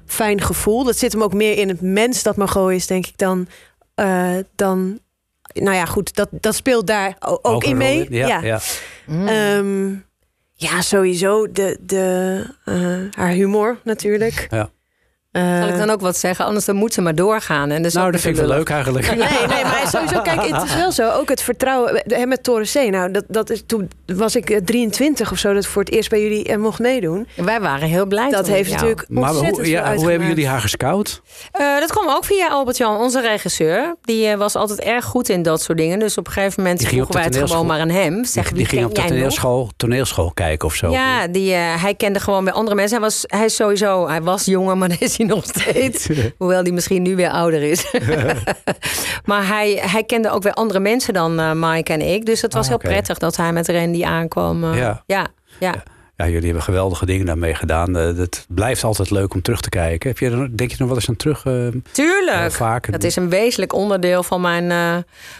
[0.06, 0.84] fijn gevoel.
[0.84, 3.18] Dat zit hem ook meer in het mens dat Margot is, denk ik...
[3.18, 3.48] dan,
[3.96, 5.00] eh, dan
[5.54, 8.06] nou ja, goed, dat, dat speelt daar ook, in mee.
[8.10, 8.60] Ja, ja.
[9.08, 9.92] Ehm,
[10.54, 11.52] ja, sowieso.
[11.52, 14.48] De, de, eh, haar humor natuurlijk.
[14.50, 14.70] Ja.
[15.34, 16.46] Eh, Zal ik dan ook wat zeggen?
[16.46, 17.72] Anders dan moet ze maar doorgaan.
[17.72, 19.08] En dus Nou, dat vind ik wel leuk eigenlijk.
[19.08, 19.18] Nee,
[19.48, 21.10] nee, maar sowieso, kijk, het is wel zo.
[21.12, 22.92] Ook het vertrouwen hè, met Torre C.
[22.92, 25.92] Nou, dat, dat is, toen was ik eh, 23 of zo, dat ik voor het
[25.94, 27.28] eerst bij jullie eh, mocht meedoen.
[27.36, 28.30] Wij waren heel blij.
[28.30, 28.82] Dat heeft jou.
[28.82, 31.22] natuurlijk Maar ontzettend hoe, veel ja, hoe hebben jullie haar gescout?
[31.52, 33.96] Eh, dat kwam ook via Albert-Jan, onze regisseur.
[34.02, 36.00] Die eh, was altijd erg goed in dat soort dingen.
[36.00, 38.26] Dus op een gegeven moment vroegen wij het gewoon maar aan hem.
[38.26, 40.92] Zeg, Die, wie ging op de toneelschool, toneelschool kijken of zo.
[40.92, 42.98] Ja, die, eh, hij kende gewoon bij andere mensen.
[42.98, 46.10] Hij, was, hij is sowieso, hij was jonger, maar dat is hij nog steeds.
[46.38, 47.92] Hoewel die misschien nu weer ouder is.
[49.26, 52.26] maar hij, hij kende ook weer andere mensen dan eh, Mike en ik.
[52.26, 54.64] Dus het was Ah, heel prettig dat hij met Randy aankwam.
[54.64, 55.04] eh, Ja.
[55.06, 55.28] ja,
[55.60, 55.74] ja.
[56.18, 57.98] Ja, jullie hebben geweldige dingen daarmee gedaan.
[57.98, 60.10] Eh, Het blijft altijd leuk om terug te kijken.
[60.10, 61.46] Heb je, er- denk je nog wel eens aan terug?
[61.46, 61.54] eh,
[61.92, 62.38] Tuurlijk.
[62.38, 62.92] eh, vaak?
[62.92, 64.96] Dat is een wezenlijk onderdeel van mijn, eh,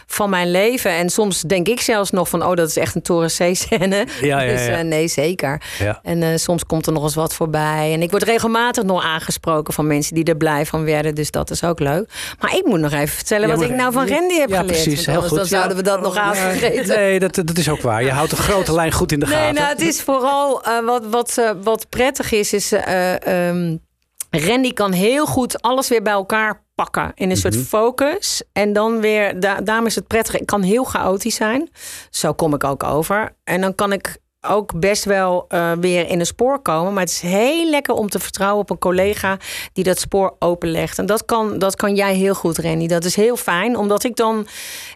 [0.06, 0.90] van mijn leven.
[0.90, 2.44] En soms denk ik zelfs nog van...
[2.44, 4.06] oh, dat is echt een Toren C-scène.
[4.20, 4.78] Ja, ja, Dus ja.
[4.78, 5.62] eh, nee, zeker.
[5.78, 6.00] Ja.
[6.02, 7.92] En eh, soms komt er nog eens wat voorbij.
[7.92, 11.14] En ik word regelmatig nog aangesproken van mensen die er blij van werden.
[11.14, 12.08] Dus dat is ook leuk.
[12.40, 14.82] Maar ik moet nog even vertellen wat ik nou van Randy heb Ja, geleerd.
[14.82, 15.06] precies.
[15.06, 15.36] Heel goed.
[15.38, 16.96] Dan zouden we dat nog aanvergeten.
[16.96, 18.02] Nee, dat, dat is ook waar.
[18.04, 19.54] Je houdt de grote lijn goed in de Nee, gaten.
[19.54, 23.76] nou, het is vooral eh, wat, wat, eh, wat prettig is, is ehm,
[24.30, 28.42] Randy kan heel goed alles weer bij elkaar pakken in een soort focus.
[28.52, 30.38] En dan weer, da daarom is het prettig.
[30.38, 31.70] Ik kan heel chaotisch zijn.
[32.10, 33.36] Zo kom ik ook over.
[33.44, 35.46] En dan kan ik ook best wel
[35.80, 36.92] weer in een spoor komen.
[36.92, 39.38] Maar het is heel lekker om te vertrouwen op een collega
[39.72, 40.98] die dat spoor openlegt.
[40.98, 42.86] En dat kan, dat kan jij heel goed, Randy.
[42.86, 44.46] Dat is heel fijn, omdat ik dan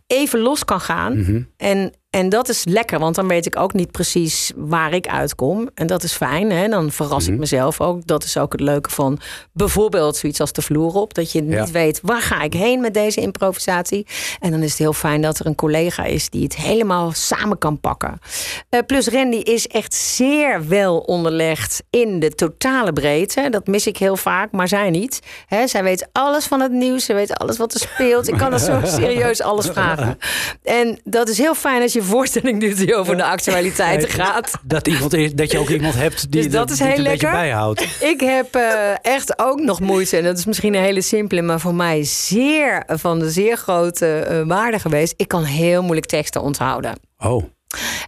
[0.06, 1.46] even los kan gaan.
[1.56, 5.68] En, en dat is lekker, want dan weet ik ook niet precies waar ik uitkom.
[5.74, 6.50] En dat is fijn.
[6.50, 6.68] Hè?
[6.68, 8.06] Dan verras ik mezelf ook.
[8.06, 9.18] Dat is ook het leuke van
[9.52, 11.14] bijvoorbeeld zoiets als de vloer op.
[11.14, 14.06] Dat je niet weet waar ga ik heen met deze improvisatie.
[14.40, 17.58] En dan is het heel fijn dat er een collega is die het helemaal samen
[17.58, 18.20] kan pakken.
[18.68, 23.48] Eh, plus Randy is echt zeer wel onderlegd in de totale breedte.
[23.50, 25.20] Dat mis ik heel vaak, maar zij niet.
[25.46, 27.04] Hè, zij weet alles van het nieuws.
[27.04, 28.28] Ze weet alles wat er speelt.
[28.28, 30.18] Ik kan er zo serieus alles vragen.
[30.62, 34.52] En dat is heel fijn als je voorstelling doet die over de actualiteiten gaat.
[34.62, 37.10] Dat, iemand is, dat je ook iemand hebt die, Dus dat is heel een beetje
[37.10, 37.30] lekker.
[37.30, 37.80] bijhoudt.
[38.00, 40.16] Ik heb eh, echt ook nog moeite.
[40.16, 44.18] En dat is misschien een hele simpele, maar voor mij zeer van de zeer grote
[44.18, 45.14] eh, waarde geweest.
[45.16, 46.92] Ik kan heel moeilijk teksten onthouden.
[47.18, 47.44] Oh,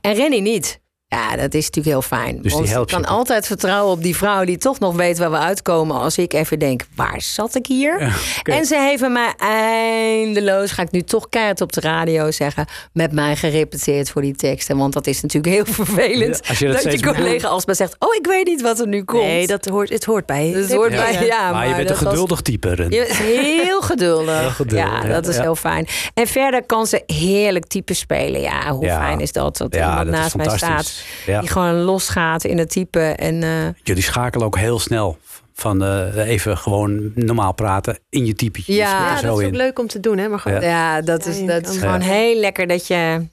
[0.01, 0.81] En Renny niet.
[1.13, 2.43] Ja, dat is natuurlijk heel fijn.
[2.43, 5.19] die Want helpt ik je kan altijd vertrouwen op die vrouw die toch nog weet
[5.19, 5.97] waar we uitkomen.
[6.01, 8.15] Als ik even denk, waar zat ik hier?
[8.43, 13.13] En ze heeft mij eindeloos, ga ik nu toch keihard op de radio zeggen, met
[13.13, 14.77] mij gerepeteerd voor die teksten.
[14.77, 16.41] Want dat is natuurlijk heel vervelend.
[16.43, 18.89] Ja, als je dat dat je collega alsmaar zegt, oh ik weet niet wat er
[18.89, 19.23] nu komt.
[19.23, 20.53] Nee, dat hoort, het hoort bij.
[20.53, 21.11] Dus het hoort Ja.
[21.13, 22.75] bij, ja, maar, je bent een was- geduldig type.
[22.75, 22.91] Ren.
[22.91, 24.41] je bent heel geduldig.
[24.41, 25.43] Heel geduldig, Ja, ja, dat is ja.
[25.43, 25.87] heel fijn.
[26.15, 28.41] En verder kan ze heerlijk type spelen.
[28.41, 28.99] Ja, hoe Ja.
[28.99, 29.57] fijn is dat?
[29.57, 31.00] Dat Ja, iemand dat is naast mij staat.
[31.27, 31.41] Ja.
[31.41, 33.01] Die gewoon losgaat in het type.
[33.01, 33.51] En eh,
[33.83, 35.19] Jullie schakelen ook heel snel
[35.55, 38.75] van eh, even gewoon normaal praten in je typetje.
[38.75, 39.49] Ja, zo dat is in.
[39.51, 40.29] ook leuk om te doen, hè?
[40.29, 42.07] Maar gewoon, ja, dat Ja, is, dat is gewoon Ja.
[42.07, 43.27] heel lekker dat je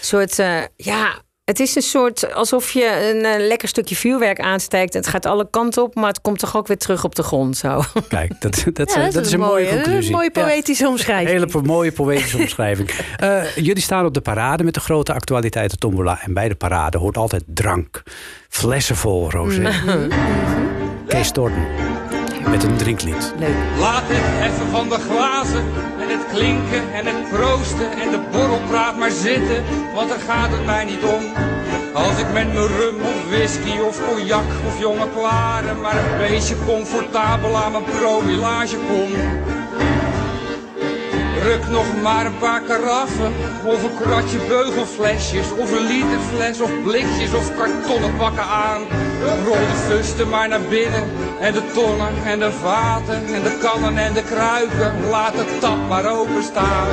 [0.00, 4.94] soort, eh, ja, het is een soort alsof je een eh, lekker stukje vuurwerk aansteekt.
[4.94, 7.56] Het gaat alle kanten op, maar het komt toch ook weer terug op de grond.
[7.56, 7.82] Zo.
[8.08, 10.12] Kijk, dat, dat, Ja, dat, is een mooie, Een conclusie.
[10.12, 10.42] mooie Ja.
[10.44, 11.30] poëtische omschrijving.
[11.30, 12.90] Hele po- mooie poëtische omschrijving.
[13.54, 16.20] Jullie staan op de parade met de grote actualiteiten tombola.
[16.22, 18.02] En bij de parade hoort altijd drank.
[18.48, 19.70] Flessen vol rosé.
[21.08, 21.66] Kees Torten
[22.48, 23.34] met een drinklied.
[23.78, 25.64] Laat het even van de glazen
[26.00, 29.64] en het klinken en het proosten en de borrelpraat maar zitten,
[29.94, 31.22] want daar gaat het mij niet om.
[31.94, 36.56] Als ik met mijn rum of whisky of cognac of jonge klaren maar een beetje
[36.66, 39.10] comfortabel aan mijn promillage kom.
[41.42, 43.32] Ruk nog maar een paar karaffen,
[43.64, 48.80] of een kratje beugelflesjes, of een literfles, of blikjes, of kartonnen pakken aan.
[49.44, 53.98] Rol de fusten maar naar binnen, en de tonnen, en de vaten, en de kannen
[53.98, 55.08] en de kruiken.
[55.10, 56.88] Laat de tap maar openstaan.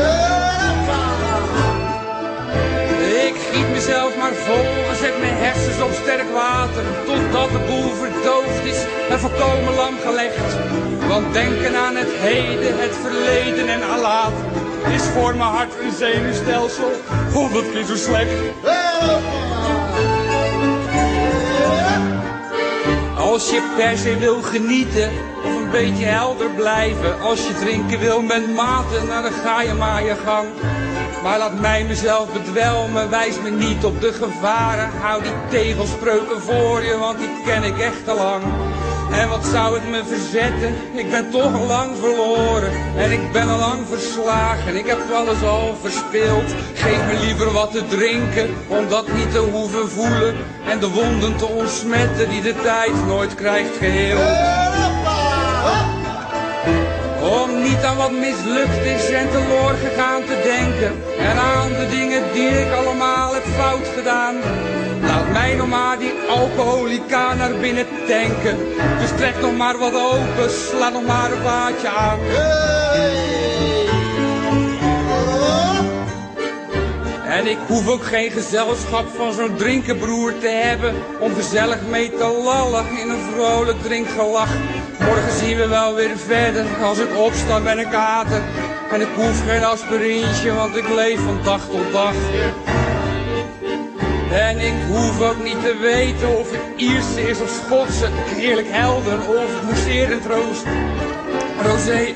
[3.60, 6.84] Giet mezelf maar vol en zet mijn hersens op sterk water.
[7.06, 10.52] Totdat de boel verdoofd is en volkomen lam gelegd.
[11.08, 14.38] Want denken aan het heden, het verleden en alaat
[14.96, 16.92] is voor mijn hart een zenuwstelsel
[17.34, 18.38] honderd keer zo slecht.
[23.30, 25.12] Als je per se wil genieten
[25.44, 27.22] of een beetje helder blijven.
[27.22, 30.48] Als je drinken wil met mate, nou dan ga je maar je gang.
[31.24, 34.90] Maar laat mij mezelf bedwelmen, wijs me niet op de gevaren.
[35.00, 38.44] Hou die tegelspreuken voor je, want die ken ik echt te lang.
[39.12, 40.76] En wat zou het me verzetten?
[40.94, 42.72] Ik ben toch al lang verloren.
[42.98, 44.76] En ik ben al lang verslagen.
[44.76, 46.54] Ik heb alles al verspeeld.
[46.74, 48.50] Geef me liever wat te drinken.
[48.68, 50.36] Om dat niet te hoeven voelen.
[50.68, 54.38] En de wonden te ontsmetten die de tijd nooit krijgt geheeld.
[57.22, 61.04] Om niet aan wat mislukt is en teloor gegaan te denken.
[61.20, 64.36] En aan de dingen die ik allemaal heb fout gedaan.
[65.02, 68.58] Laat mij nog maar die alcoholica naar binnen tanken.
[69.00, 72.20] Dus trek nog maar wat open, sla nog maar een vaatje aan.
[77.40, 82.42] En ik hoef ook geen gezelschap van zo'n drinkenbroer te hebben Om gezellig mee te
[82.44, 84.54] lallen in een vrolijk drinkgelach.
[85.00, 88.42] Morgen zien we wel weer verder, als ik opsta ben ik kater
[88.92, 92.14] En ik hoef geen aspirintje, want ik leef van dag tot dag
[94.32, 99.20] en ik hoef ook niet te weten of het Ierse is of Schotse, heerlijk helder
[99.20, 100.66] of mousserend roost.
[101.62, 102.14] Rosé.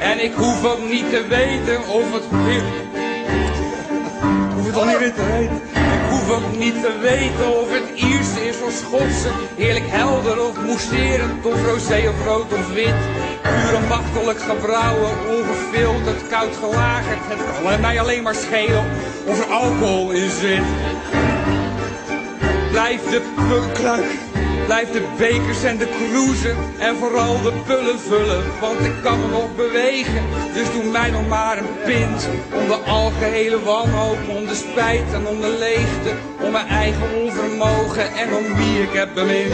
[0.00, 2.22] En ik hoef ook niet te weten of het...
[4.48, 5.83] Ik hoef het al niet meer te weten.
[6.24, 9.28] Hoef ook niet te weten of het Ierse is of Schotse.
[9.56, 12.94] Heerlijk helder of mousserend of rosé of rood of wit.
[13.42, 17.18] Puur ambachtelijk gebrouwen, ongefilterd, koud gelagerd.
[17.22, 18.84] Het kan mij alleen maar schelen
[19.26, 20.64] of er alcohol in zit.
[22.70, 24.04] Blijf de pukkelak,
[24.64, 29.26] blijf de bekers en de cruisen en vooral de pullen vullen, want ik kan me
[29.26, 30.22] nog bewegen.
[30.54, 35.26] Dus doe mij nog maar een pint om de algehele wanhoop, om de spijt en
[35.26, 36.10] om de leegte,
[36.40, 39.52] om mijn eigen onvermogen en om wie ik heb bemind.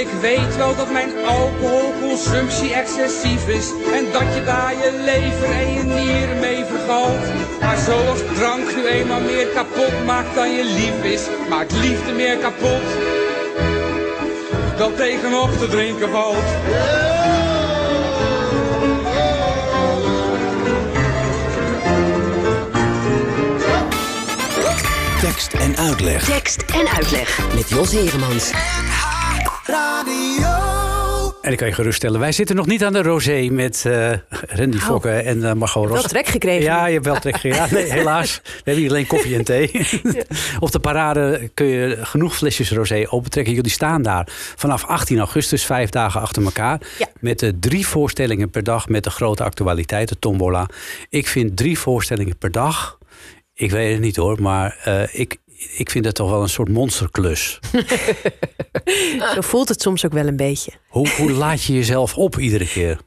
[0.00, 5.72] Ik weet wel dat mijn alcoholconsumptie excessief is En dat je daar je lever en
[5.72, 7.26] je nieren mee vergalt
[7.60, 12.36] Maar zoals drank nu eenmaal meer kapot maakt dan je lief is Maakt liefde meer
[12.36, 12.82] kapot
[14.76, 16.44] Dan tegenop te drinken valt
[25.20, 26.24] Tekst en uitleg.
[26.24, 27.54] Tekst en uitleg.
[27.54, 28.50] Met Jos Heremans.
[31.42, 34.78] En ik kan je geruststellen, wij zitten nog niet aan de rosé met eh Randy
[34.78, 36.00] Fokke en eh Margot Ros.
[36.00, 36.62] Wel trek gekregen.
[36.62, 37.58] Ja, je hebt wel trek gekregen.
[37.58, 38.40] Ja, nee, helaas.
[38.44, 39.70] We hebben hier alleen koffie en thee.
[40.58, 43.54] Op de parade kun je genoeg flesjes rosé opentrekken.
[43.54, 46.80] Jullie staan daar vanaf 18 augustus, vijf dagen achter elkaar.
[46.98, 47.06] Ja.
[47.20, 50.66] Met de drie voorstellingen per dag met de grote actualiteit, de tombola.
[51.08, 52.98] Ik vind drie voorstellingen per dag,
[53.54, 55.38] ik weet het niet hoor, maar eh, ik,
[55.76, 57.58] ik vind het toch wel een soort monsterklus.
[59.34, 60.72] Zo voelt het soms ook wel een beetje.
[60.88, 63.00] Hoe, hoe laat je jezelf op iedere keer?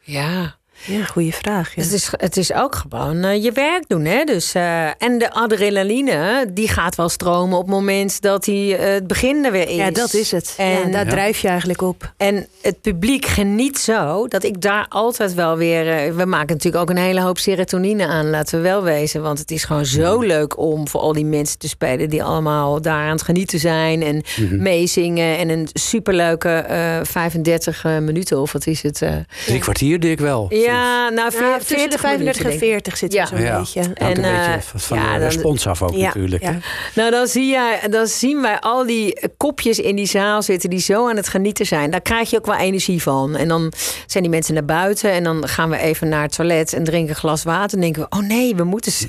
[0.00, 0.58] Ja.
[0.84, 1.74] Ja, goede vraag.
[1.74, 1.82] Ja.
[1.82, 4.04] Het is, het is ook gewoon eh, je werk doen.
[4.04, 4.24] Hè?
[4.24, 8.92] Dus, eh, en de adrenaline, die gaat wel stromen op het moment dat hij eh,
[8.92, 9.76] het begin er weer is.
[9.76, 10.54] Ja, dat is het.
[10.56, 11.10] En, ja, daar Ja.
[11.10, 12.12] drijf je eigenlijk op.
[12.16, 16.14] en het publiek geniet zo dat ik daar altijd wel weer.
[16.16, 19.22] we maken natuurlijk ook een hele hoop serotonine aan, laten we wel wezen.
[19.22, 22.80] Want het is gewoon zo leuk om voor al die mensen te spelen die allemaal
[22.80, 24.22] daar aan het genieten zijn en
[24.62, 25.38] meezingen.
[25.38, 29.02] En een superleuke eh 35 minuten, of wat is het?
[29.02, 29.14] eh,
[29.46, 30.46] Drie kwartier deed ik wel.
[30.48, 32.58] ja, nou, veer- Ja, tussen de 40 35 en minuten, denk ik.
[32.58, 33.20] 40 zit Ja.
[33.22, 33.58] er zo'n Ja.
[33.58, 33.80] beetje.
[33.80, 36.42] Hangt En, een eh, beetje van ja, de dan- respons af ook Ja, natuurlijk.
[36.42, 36.50] ja.
[36.52, 36.58] hè?
[36.94, 40.78] Nou, dan, zie jij, dan zien wij al die kopjes in die zaal zitten die
[40.80, 41.90] zo aan het genieten zijn.
[41.90, 43.36] Daar krijg je ook wel energie van.
[43.36, 43.72] En dan
[44.06, 47.08] zijn die mensen naar buiten en dan gaan we even naar het toilet en drinken
[47.10, 47.74] een glas water.
[47.74, 49.06] En denken we, oh nee, we moeten zo,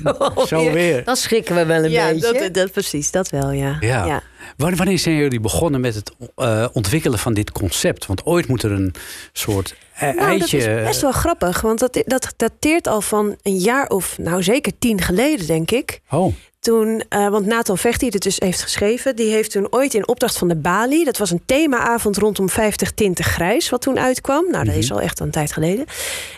[0.56, 0.74] alweer.
[0.74, 1.04] weer.
[1.04, 2.40] Dan schrikken we wel een Ja, beetje.
[2.40, 3.78] dat, dat, precies, dat wel, ja.
[3.80, 4.22] Ja.
[4.58, 8.06] Wanneer zijn jullie begonnen met het eh, ontwikkelen van dit concept?
[8.06, 8.94] Want ooit moet er een
[9.34, 10.60] soort eh, Nou, eitje...
[10.60, 14.44] dat is best wel grappig, want dat, dat dateert al van een jaar of, nou
[14.44, 16.02] zeker tien geleden, denk ik.
[16.10, 16.34] Oh,
[16.68, 20.08] Toen, eh, want Nathan Vecht, die het dus heeft geschreven, die heeft toen ooit in
[20.08, 24.50] opdracht van de Bali, dat was een themaavond rondom 50 tinten grijs, wat toen uitkwam.
[24.52, 25.86] Nou, dat is al echt een tijd geleden.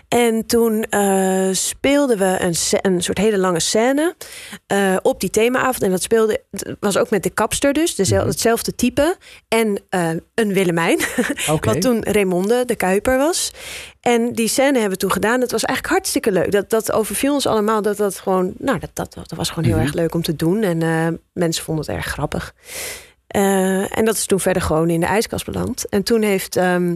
[0.08, 4.16] En toen eh, speelden we een, een soort hele lange scène
[4.68, 5.82] eh, op die themaavond.
[5.82, 6.42] En dat speelde,
[6.80, 9.16] was ook met de kapster dus, dezel- hetzelfde type.
[9.48, 9.82] En
[10.34, 11.00] een Willemijn,
[11.62, 13.52] wat toen Raymonde de Kuiper was.
[14.02, 15.40] En die scène hebben we toen gedaan.
[15.40, 16.52] Dat was eigenlijk hartstikke leuk.
[16.52, 17.82] Dat, dat overviel ons allemaal.
[17.82, 20.64] Dat, dat, gewoon, nou, dat, dat, dat was gewoon heel erg leuk om te doen.
[20.64, 22.54] En eh, mensen vonden het erg grappig.
[23.28, 25.90] Eh, en dat is toen verder gewoon in de ijskast beland.
[25.90, 26.96] En toen heeft ehm,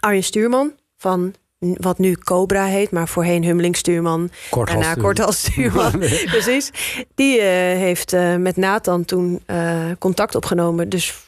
[0.00, 4.30] Arjen Stuurman van wat nu Cobra heet, maar voorheen Hummeling Stuurman.
[4.50, 5.98] Korthals Daarna Stuurman.
[6.34, 6.70] Precies.
[7.14, 7.46] Die eh,
[7.78, 10.88] heeft eh, met Nathan toen eh, contact opgenomen.
[10.88, 11.26] Dus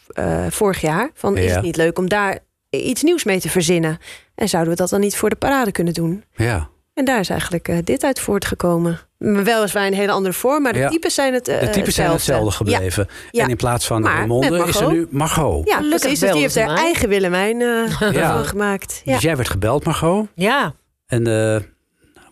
[0.49, 1.11] vorig jaar.
[1.15, 2.39] Van, is het niet leuk om daar
[2.71, 3.99] iets nieuws mee te verzinnen?
[4.35, 6.25] En zouden we dat dan niet voor de parade kunnen doen?
[6.35, 6.69] Ja.
[6.95, 9.01] En daar is eigenlijk eh, dit uit voortgekomen.
[9.19, 10.89] Weliswaar in een hele andere vorm, maar de Ja.
[10.89, 13.09] types zijn het eh, De types zijn hetzelfde gebleven.
[13.31, 13.43] Ja.
[13.45, 15.69] En in plaats van Maar met is er nu Margot.
[15.69, 16.09] Ja, Gelukkig.
[16.11, 18.33] Dus die heeft haar eigen Willemijn eh Ja.
[18.37, 19.01] van gemaakt.
[19.05, 19.13] Ja.
[19.13, 20.27] Dus jij werd gebeld, Margot.
[20.35, 20.75] Ja,
[21.07, 21.61] En eh,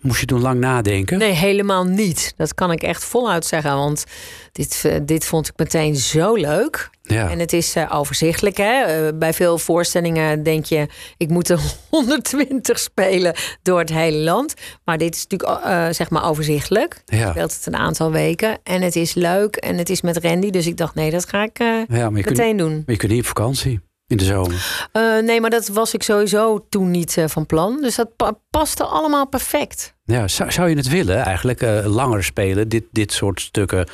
[0.01, 1.17] moest je toen lang nadenken?
[1.17, 2.33] nee, helemaal niet.
[2.37, 3.75] Dat kan ik echt voluit zeggen.
[3.75, 4.03] Want
[4.51, 6.89] dit, eh, dit vond ik meteen zo leuk.
[7.01, 7.29] Ja.
[7.29, 8.57] En het is eh, overzichtelijk.
[8.57, 8.81] Hè?
[8.83, 10.87] Eh, bij veel voorstellingen denk je,
[11.17, 14.53] ik moet er 120 spelen door het hele land.
[14.85, 17.01] Maar dit is natuurlijk zeg maar overzichtelijk.
[17.05, 17.17] Ja.
[17.17, 18.57] Je speelt het een aantal weken.
[18.63, 19.55] En het is leuk.
[19.55, 20.49] En het is met Randy.
[20.49, 22.71] Dus ik dacht, nee, dat ga ik Ja, kunt, meteen doen.
[22.73, 23.79] maar je kunt niet op vakantie
[24.09, 24.87] in de zomer.
[24.91, 27.81] Eh, nee, maar dat was ik sowieso toen niet eh, van plan.
[27.81, 29.93] Dus dat pa- paste allemaal perfect.
[30.05, 33.89] Ja, zou, zou je het willen eigenlijk eh, langer spelen, dit, dit soort stukken,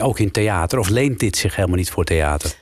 [0.00, 0.78] ook in theater?
[0.78, 2.54] Of leent dit zich helemaal niet voor theater?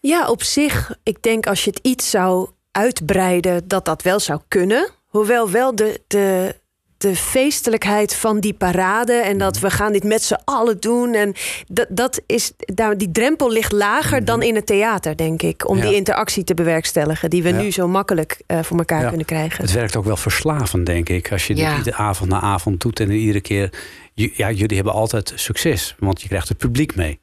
[0.00, 4.40] Ja, op zich, ik denk als je het iets zou uitbreiden, dat dat wel zou
[4.48, 4.90] kunnen.
[5.06, 6.56] Hoewel wel de, de,
[7.02, 11.14] de feestelijkheid van die parade en dat we gaan dit met z'n allen doen.
[11.14, 11.34] En
[11.66, 15.68] dat, dat is, daar, die drempel ligt lager dan in het theater, denk ik.
[15.68, 15.82] Om Ja.
[15.86, 17.60] die interactie te bewerkstelligen, die we Ja.
[17.60, 19.08] nu zo makkelijk eh, voor elkaar Ja.
[19.08, 19.62] kunnen krijgen.
[19.64, 21.32] Het werkt ook wel verslavend, denk ik.
[21.32, 23.72] Als je dit iedere avond na avond doet en iedere keer.
[24.14, 27.20] Ja, jullie hebben altijd succes, want je krijgt het publiek mee.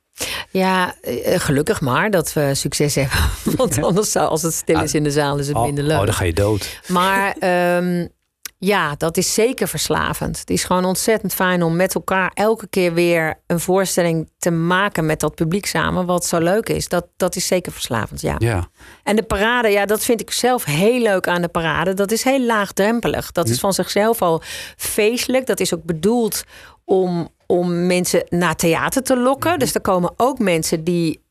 [0.52, 3.18] Ja, eh, gelukkig maar dat we succes hebben.
[3.58, 6.00] Want anders zou, als het stil is in de zaal, is het Oh, minder leuk.
[6.00, 6.80] oh, dan ga je dood.
[6.88, 8.08] Maar ehm,
[8.62, 10.40] ja, dat is zeker verslavend.
[10.40, 15.06] Het is gewoon ontzettend fijn om met elkaar elke keer weer een voorstelling te maken
[15.06, 16.06] met dat publiek samen.
[16.06, 16.88] Wat zo leuk is.
[16.88, 18.36] Dat, dat is zeker verslavend, ja.
[18.38, 18.68] Ja.
[19.04, 21.94] En de parade, ja, dat vind ik zelf heel leuk aan de parade.
[21.94, 23.32] Dat is heel laagdrempelig.
[23.32, 24.42] Dat is van zichzelf al
[24.78, 25.46] feestelijk.
[25.46, 26.44] Dat is ook bedoeld
[26.86, 29.60] om, om mensen naar theater te lokken.
[29.60, 31.22] Dus er komen ook mensen die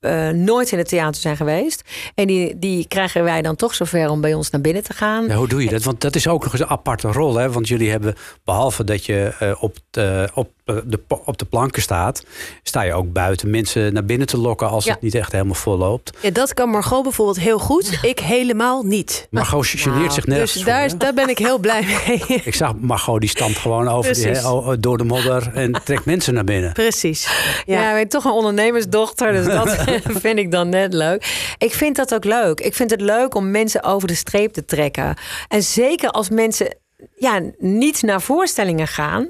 [0.00, 1.82] eh, nooit in het theater zijn geweest.
[2.14, 5.26] En die, die krijgen wij dan toch zover om bij ons naar binnen te gaan.
[5.26, 5.82] Ja, hoe doe je dat?
[5.82, 7.34] Want dat is ook nog eens een aparte rol.
[7.36, 7.50] Hè?
[7.52, 11.82] Want jullie hebben, behalve dat je eh, op, de, op, eh, de, op de planken
[11.82, 12.24] staat,
[12.62, 14.92] sta je ook buiten mensen naar binnen te lokken als Ja.
[14.92, 16.18] het niet echt helemaal vol loopt.
[16.20, 17.98] Ja, dat kan Margot bijvoorbeeld heel goed.
[18.02, 19.26] Ik helemaal niet.
[19.30, 22.40] Margot geneert Nou, zich nergens Dus daar, is- daar ben ik heel blij mee.
[22.44, 26.04] Ik zag Margot die stampt gewoon over die, hè, oh, door de modder en trekt
[26.04, 26.72] mensen naar binnen.
[26.72, 27.28] Precies.
[27.66, 27.88] Ja, Ja.
[27.90, 29.86] ik ben toch een ondernemersdochter, dus dat
[30.24, 31.54] vind ik dan net leuk.
[31.58, 32.60] Ik vind dat ook leuk.
[32.60, 35.16] Ik vind het leuk om mensen over de streep te trekken.
[35.48, 36.76] En zeker als mensen
[37.16, 39.28] ja, niet naar voorstellingen gaan.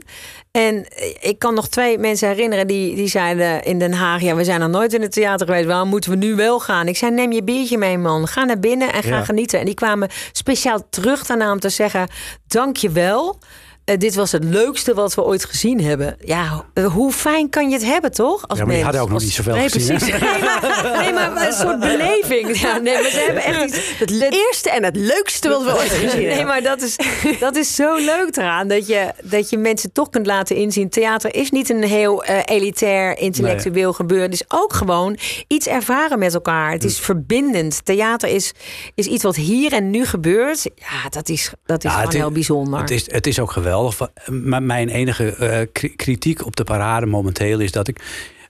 [0.50, 0.86] En
[1.20, 4.20] ik kan nog twee mensen herinneren die, die zeiden in Den Haag...
[4.22, 6.88] ja, we zijn nog nooit in het theater geweest, waarom moeten we nu wel gaan?
[6.88, 8.26] Ik zei, neem je biertje mee, man.
[8.28, 9.24] Ga naar binnen en ga Ja.
[9.24, 9.58] genieten.
[9.58, 12.08] En die kwamen speciaal terug daarna om te zeggen...
[12.46, 13.38] dank je wel.
[13.88, 16.16] Eh, dit was het leukste wat we ooit gezien hebben.
[16.24, 18.48] Ja, eh, hoe fijn kan je het hebben, toch?
[18.48, 19.96] Als Ja, maar je had ook nog Als- niet zoveel Nee, gezien.
[19.96, 20.14] precies.
[20.18, 20.30] Nee
[20.82, 22.60] maar, nee, maar een soort beleving.
[22.60, 23.98] Ja, nee, maar ze hebben echt iets...
[23.98, 26.28] Het eerste en het leukste wat we ooit gezien hebben.
[26.36, 26.96] Nee, maar dat is,
[27.40, 28.68] dat is zo leuk eraan.
[28.68, 30.88] Dat je, dat je mensen toch kunt laten inzien.
[30.88, 34.30] Theater is niet een heel eh, elitair, intellectueel gebeuren.
[34.30, 36.70] Het is ook gewoon iets ervaren met elkaar.
[36.72, 37.80] Het is verbindend.
[37.84, 38.52] Theater is,
[38.94, 40.62] is iets wat hier en nu gebeurt.
[40.74, 42.80] Ja, dat is, dat is Ja, gewoon is- heel bijzonder.
[42.80, 43.76] Het is, het is ook geweldig.
[44.30, 48.00] Maar mijn enige eh, kri- kritiek op de parade momenteel is dat ik.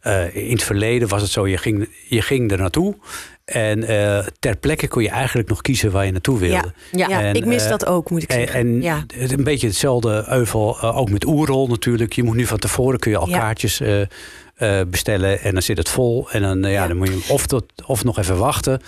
[0.00, 2.96] eh, in het verleden was het zo, je ging, je ging er naartoe.
[3.44, 6.72] En eh, ter plekke kon je eigenlijk nog kiezen waar je naartoe wilde.
[6.92, 7.08] Ja.
[7.08, 8.60] Ja, En, ik mis eh, dat ook, moet ik En, zeggen.
[8.60, 9.04] en Ja.
[9.16, 12.12] het- een beetje hetzelfde euvel, eh, ook met oerrol natuurlijk.
[12.12, 13.38] Je moet nu van tevoren kun je al Ja.
[13.38, 16.30] kaartjes eh, eh, bestellen en dan zit het vol.
[16.30, 16.88] En dan, eh, ja, Ja.
[16.88, 18.80] dan moet je of, tot, of nog even wachten.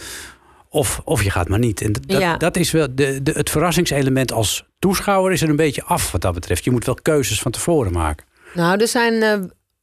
[0.73, 1.81] Of, of je gaat maar niet.
[1.83, 2.37] En dat, Ja.
[2.37, 6.21] dat is wel de, de, het verrassingselement als toeschouwer is er een beetje af wat
[6.21, 6.65] dat betreft.
[6.65, 8.27] Je moet wel keuzes van tevoren maken.
[8.55, 9.39] Nou, er zijn eh,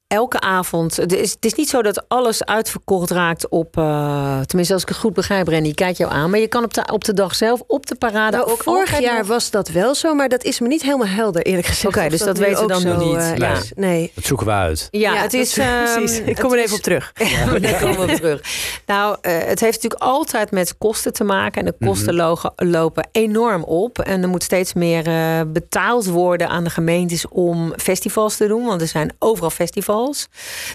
[0.07, 0.95] elke avond.
[0.95, 3.77] Het is, het is niet zo dat alles uitverkocht raakt op.
[3.77, 6.29] eh, tenminste, als ik het goed begrijp, Rennie, kijk jou aan.
[6.29, 8.99] Maar je kan op de, op de dag zelf, op de parade Nou, ook vorig
[8.99, 11.97] jaar nog- was dat wel zo, maar dat is me niet helemaal helder, eerlijk gezegd.
[11.97, 13.41] Oké, dus dat weten we dan zo, nog niet.
[13.41, 14.11] eh, Nee.
[14.15, 14.87] Dat zoeken we uit.
[14.91, 15.57] Ja, Ja, het dat- is.
[15.57, 16.19] ehm, precies.
[16.19, 17.11] Ik kom er even op terug.
[17.29, 18.41] Ja, daar komen we op terug.
[18.85, 21.65] Nou, eh, het heeft natuurlijk altijd met kosten te maken.
[21.65, 23.99] En de kosten logen- lopen enorm op.
[23.99, 28.65] En er moet steeds meer eh, betaald worden aan de gemeentes om festivals te doen.
[28.65, 29.95] Want er zijn overal festivals.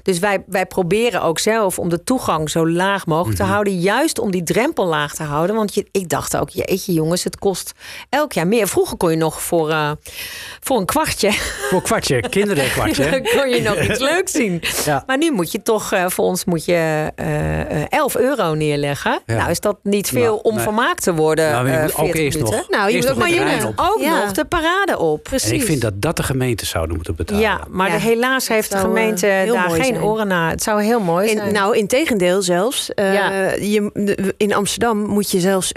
[0.03, 3.81] Dus wij, wij proberen ook zelf om de toegang zo laag mogelijk te houden.
[3.81, 5.57] Juist om die drempel laag te houden.
[5.57, 7.73] Want je, ik dacht ook, jeetje jongens, het kost
[8.09, 8.69] elk jaar meer.
[8.69, 9.91] Vroeger kon je nog voor, eh,
[10.61, 11.33] voor een kwartje...
[11.33, 13.11] Voor een kwartje, kinderen een kwartje.
[13.11, 14.63] Dan kon je nog iets leuks zien.
[14.85, 15.03] Ja.
[15.07, 19.21] Maar nu moet je toch, eh, voor ons moet je eh, eh, 11 euro neerleggen.
[19.27, 19.37] Ja.
[19.37, 20.63] Nou is dat niet veel Nou, om nee.
[20.63, 21.51] vermaakt te worden.
[21.51, 22.59] Nou, maar je moet ook 40 eerst minuten.
[22.59, 23.91] nog- Nou, je eerst moet ook nog maar.
[23.91, 24.33] Ook Ja.
[24.33, 25.23] de parade op.
[25.23, 25.51] Precies.
[25.51, 27.43] En ik vind dat dat de gemeente zouden moeten betalen.
[27.43, 28.83] Ja, maar de- helaas heeft de eh,
[29.19, 30.03] gemeente heel daar geen zijn.
[30.03, 30.51] oren naar.
[30.51, 31.47] Het zou heel mooi zijn.
[31.47, 32.95] In, nou, in tegendeel zelfs.
[32.95, 33.51] Eh, Ja.
[33.53, 35.71] je, de- in Amsterdam moet je zelfs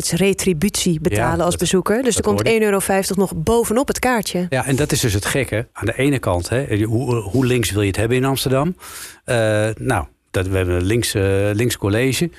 [0.00, 2.02] vermakelijkheidsretributie betalen Ja, als dat- bezoeker.
[2.02, 2.62] Dus er komt hoorde ik.
[2.62, 4.46] 1,50 euro nog bovenop het kaartje.
[4.48, 5.66] Ja, en dat is dus het gekke.
[5.72, 8.76] Aan de ene kant, hè, hoe, hoe links wil je het hebben in Amsterdam?
[9.24, 9.36] Eh,
[9.78, 12.30] nou, dat, we hebben een links, eh, links college.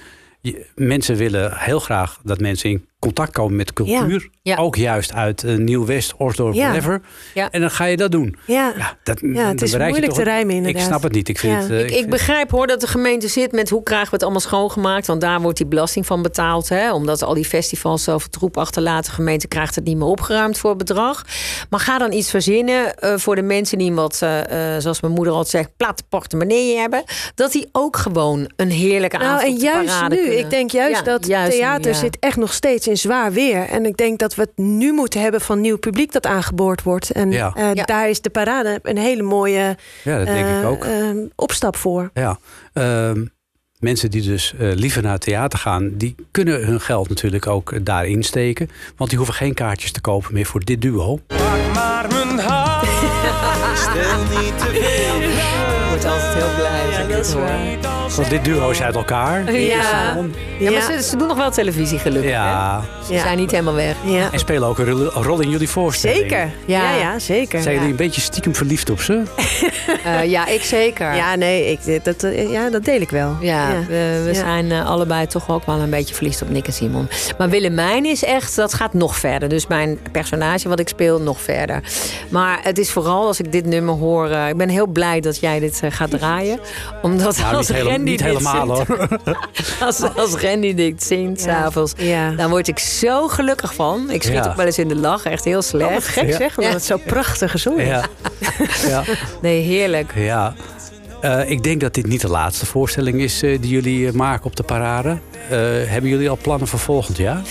[0.41, 4.29] Je- mensen willen heel graag dat mensen in contact komen met cultuur.
[4.41, 4.55] Ja.
[4.57, 6.63] Ook juist uit eh, Nieuw-West, Osdorp, Ja.
[6.65, 7.01] whatever.
[7.33, 7.49] Ja.
[7.51, 8.35] En dan ga je dat doen.
[8.45, 10.81] Ja, Ja, dat, Ja, het is moeilijk toch te rijmen, inderdaad.
[10.81, 11.29] Ik snap het niet.
[11.29, 11.59] Ik, vind Ja.
[11.61, 14.13] het, eh, Ik, ik vind- begrijp hoor dat de gemeente zit met hoe krijgen we
[14.13, 15.07] het allemaal schoongemaakt.
[15.07, 16.69] Want daar wordt die belasting van betaald.
[16.69, 16.93] Hè?
[16.93, 19.09] Omdat al die festivals zoveel troep achterlaten.
[19.09, 21.25] De gemeente krijgt het niet meer opgeruimd voor bedrag.
[21.69, 24.15] Maar ga dan iets verzinnen eh, voor de mensen die wat,
[24.77, 27.03] zoals mijn moeder altijd zegt, platte portemonnee hebben.
[27.35, 30.21] Dat die ook gewoon een heerlijke Nou, avond en juist parade nu.
[30.21, 30.39] kunnen.
[30.39, 31.97] Ik denk juist Ja, dat juist nu, theater ja.
[31.97, 33.67] zit echt nog steeds in zwaar weer.
[33.69, 37.11] En ik denk dat we het nu moeten hebben van nieuw publiek dat aangeboord wordt.
[37.11, 37.53] En Ja.
[37.55, 37.83] eh, Ja.
[37.83, 40.85] daar is de parade een hele mooie ja, dat denk ik eh, ook.
[40.85, 42.09] eh, opstap voor.
[42.13, 42.39] Ja,
[42.73, 43.25] ehm,
[43.79, 47.85] mensen die dus eh, liever naar het theater gaan, die kunnen hun geld natuurlijk ook
[47.85, 48.69] daarin steken.
[48.97, 51.19] Want die hoeven geen kaartjes te kopen meer voor dit duo.
[51.73, 52.87] maar mijn hand.
[53.77, 55.20] Stel niet te veel.
[56.01, 57.89] Ik word altijd heel blij als ik dit hoor.
[58.15, 59.51] Want dit duo is uit elkaar.
[59.53, 60.15] Ja.
[60.59, 62.31] Ja, maar ze, ze doen nog wel televisie gelukkig.
[62.31, 62.37] hè?
[62.37, 63.21] Ja, Ze Ja.
[63.21, 63.95] zijn niet helemaal weg.
[64.05, 64.29] Ja.
[64.31, 66.19] en spelen ook een rol- in jullie voorstelling.
[66.19, 66.49] Zeker.
[66.65, 66.95] Ja, Ja.
[66.97, 67.61] ja, zeker.
[67.61, 69.21] Zijn jullie een beetje stiekem verliefd op ze?
[70.05, 71.15] Eh, ja, ik zeker.
[71.15, 73.35] Ja, nee, ik, dat, eh, ja, dat deel ik wel.
[73.41, 74.33] Ja, we, we Ja.
[74.33, 77.09] zijn eh, allebei toch ook wel een beetje verliefd op Nick en Simon.
[77.37, 79.49] Maar Willemijn is echt, dat gaat nog verder.
[79.49, 81.83] Dus mijn personage wat ik speel, nog verder.
[82.29, 84.29] Maar het is vooral als ik dit nummer hoor...
[84.29, 86.59] eh, ik ben heel blij dat jij dit eh, gaat draaien.
[87.01, 89.07] Omdat Nou, als hele- Randy niet dit helemaal zingt, hoor.
[89.87, 91.61] Als, als Randy dit zingt Ja.
[91.61, 91.93] s'avonds...
[91.97, 92.31] Ja.
[92.31, 94.09] dan word ik zo gelukkig van.
[94.09, 94.45] Ik schiet Ja.
[94.49, 95.87] ook wel eens in de lach, echt heel slecht.
[95.89, 96.37] Oh, wat gek Ja.
[96.37, 96.77] zeg, omdat Ja.
[96.77, 97.87] het zo prachtig gezongen is.
[97.87, 98.03] Ja.
[98.87, 99.03] ja.
[99.41, 100.11] Nee, heerlijk.
[100.15, 100.53] ja.
[101.21, 104.45] Eh, ik denk dat dit niet de laatste voorstelling is eh, die jullie eh, maken
[104.45, 105.09] op de parade.
[105.49, 107.41] Eh, hebben jullie al plannen voor volgend jaar?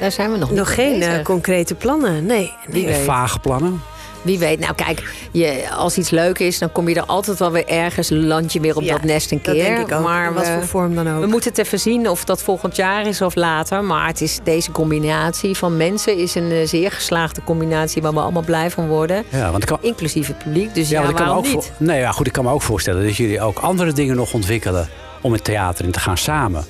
[0.00, 1.22] Daar zijn we nog niet Nog geen eh, bezig.
[1.22, 2.52] concrete plannen, nee.
[2.66, 2.96] Weet.
[2.96, 3.80] Vage plannen?
[4.24, 4.58] Wie weet.
[4.58, 8.08] Nou kijk, je, als iets leuk is, dan kom je er altijd wel weer ergens.
[8.10, 9.54] Land je weer op Ja, dat nest een keer.
[9.54, 11.20] Dat denk ik ook, Maar in wat we, voor vorm dan ook.
[11.20, 13.84] we moeten het even zien of dat volgend jaar is of later.
[13.84, 18.20] Maar het is deze combinatie van mensen is een eh, zeer geslaagde combinatie waar we
[18.20, 19.24] allemaal blij van worden.
[19.28, 20.74] Ja, want ik kan, Inclusief het publiek.
[20.74, 21.52] Dus ja, want ik kan ook niet?
[21.52, 24.32] voor- nee, ja, goed, ik kan me ook voorstellen dat jullie ook andere dingen nog
[24.34, 24.88] ontwikkelen
[25.20, 26.64] om het theater in te gaan samen.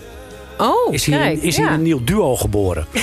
[0.59, 1.43] Oh, Is hier, kijk.
[1.43, 1.73] is hier ja.
[1.73, 2.87] een nieuw duo geboren?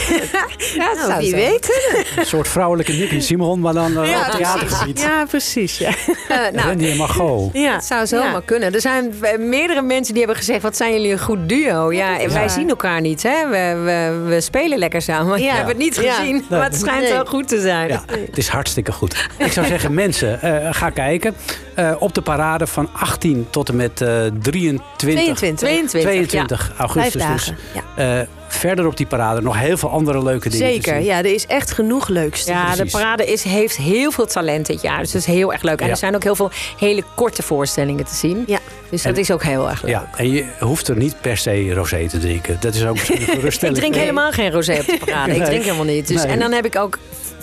[0.75, 1.81] Ja, dat Nou, zou wie weet.
[2.17, 4.99] Een soort vrouwelijke Nick en Simon, maar dan eh, op theatergebied.
[5.01, 5.77] Ja, precies.
[5.77, 5.89] Ja.
[6.27, 7.49] Eh, nou, Randy en Margot.
[7.53, 7.73] Ja.
[7.73, 8.41] Het zou zomaar Ja.
[8.45, 8.73] kunnen.
[8.73, 11.91] Er zijn eh, meerdere mensen die hebben gezegd: wat zijn jullie een goed duo?
[11.91, 13.23] Ja, wij zien elkaar niet.
[13.23, 13.47] Hè?
[13.49, 15.39] We, we, we spelen lekker samen.
[15.39, 15.45] Ja.
[15.45, 16.13] je hebt het niet Ja.
[16.13, 16.45] gezien.
[16.49, 17.11] Maar het schijnt Nee.
[17.11, 17.87] wel goed te zijn.
[17.87, 19.29] Ja, het is hartstikke goed.
[19.37, 21.35] Ik zou zeggen, mensen, eh, ga kijken.
[21.75, 24.07] Eh, op de parade van 18 tot en met eh
[24.41, 25.59] 23, 22.
[25.59, 26.01] 22.
[26.01, 27.21] 22 augustus.
[27.45, 27.53] Dus.
[27.95, 28.19] Ja.
[28.19, 31.03] eh, verder op die parade nog heel veel andere leuke dingen te Zeker, zien.
[31.03, 32.43] ja, er is echt genoeg leuks.
[32.43, 34.99] te Ja, de parade is, heeft heel veel talent dit jaar.
[34.99, 35.79] Dus dat is heel erg leuk.
[35.79, 35.91] En Ja.
[35.91, 38.43] er zijn ook heel veel hele korte voorstellingen te zien.
[38.47, 38.59] Ja.
[38.89, 39.91] Dus dat is ook heel erg leuk.
[39.91, 42.57] Ja, en je hoeft er niet per se rosé te drinken.
[42.59, 43.77] Dat is ook misschien een Ik geruststelling.
[43.77, 44.01] drink Nee.
[44.03, 45.35] helemaal geen rosé op de parade.
[45.35, 46.07] Ik drink helemaal niet.
[46.07, 46.31] Dus, Nee.
[46.31, 46.97] En dan heb ik ook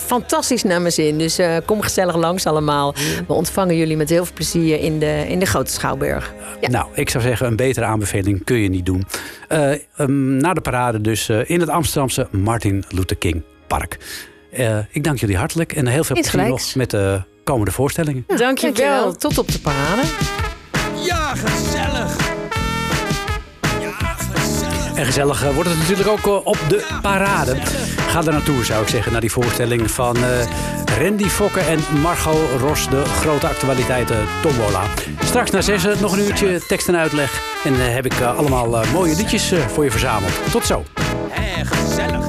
[0.09, 1.17] fantastisch naar mijn zin.
[1.17, 2.93] Dus eh, kom gezellig langs allemaal.
[3.27, 6.33] We ontvangen jullie met heel veel plezier in de, in de Grote Schouwburg.
[6.61, 9.05] Nou, ik zou zeggen, een betere aanbeveling kun je niet doen.
[9.47, 13.97] Eh, ehm, na de parade dus eh, in het Amsterdamse Martin Luther King Park.
[14.51, 18.23] Eh, ik dank jullie hartelijk en heel veel plezier nog met de komende voorstellingen.
[18.27, 18.55] dankjewel.
[18.55, 19.15] dankjewel.
[19.15, 20.01] Tot op de parade.
[21.05, 22.17] Ja, gezellig.
[23.79, 24.95] Ja, gezellig.
[24.95, 27.57] En gezellig eh, wordt het natuurlijk ook op de parade.
[28.09, 32.59] Ga er naartoe, zou ik zeggen, naar die voorstelling van eh, Randy Fokke en Margot
[32.59, 34.83] Ros, de grote actualiteiten Tombola.
[35.23, 37.41] Straks na zessen nog een uurtje tekst en uitleg.
[37.63, 40.51] En eh, heb ik eh, allemaal mooie liedjes voor je verzameld.
[40.51, 40.83] Tot zo.
[41.29, 42.28] Hé, gezellig.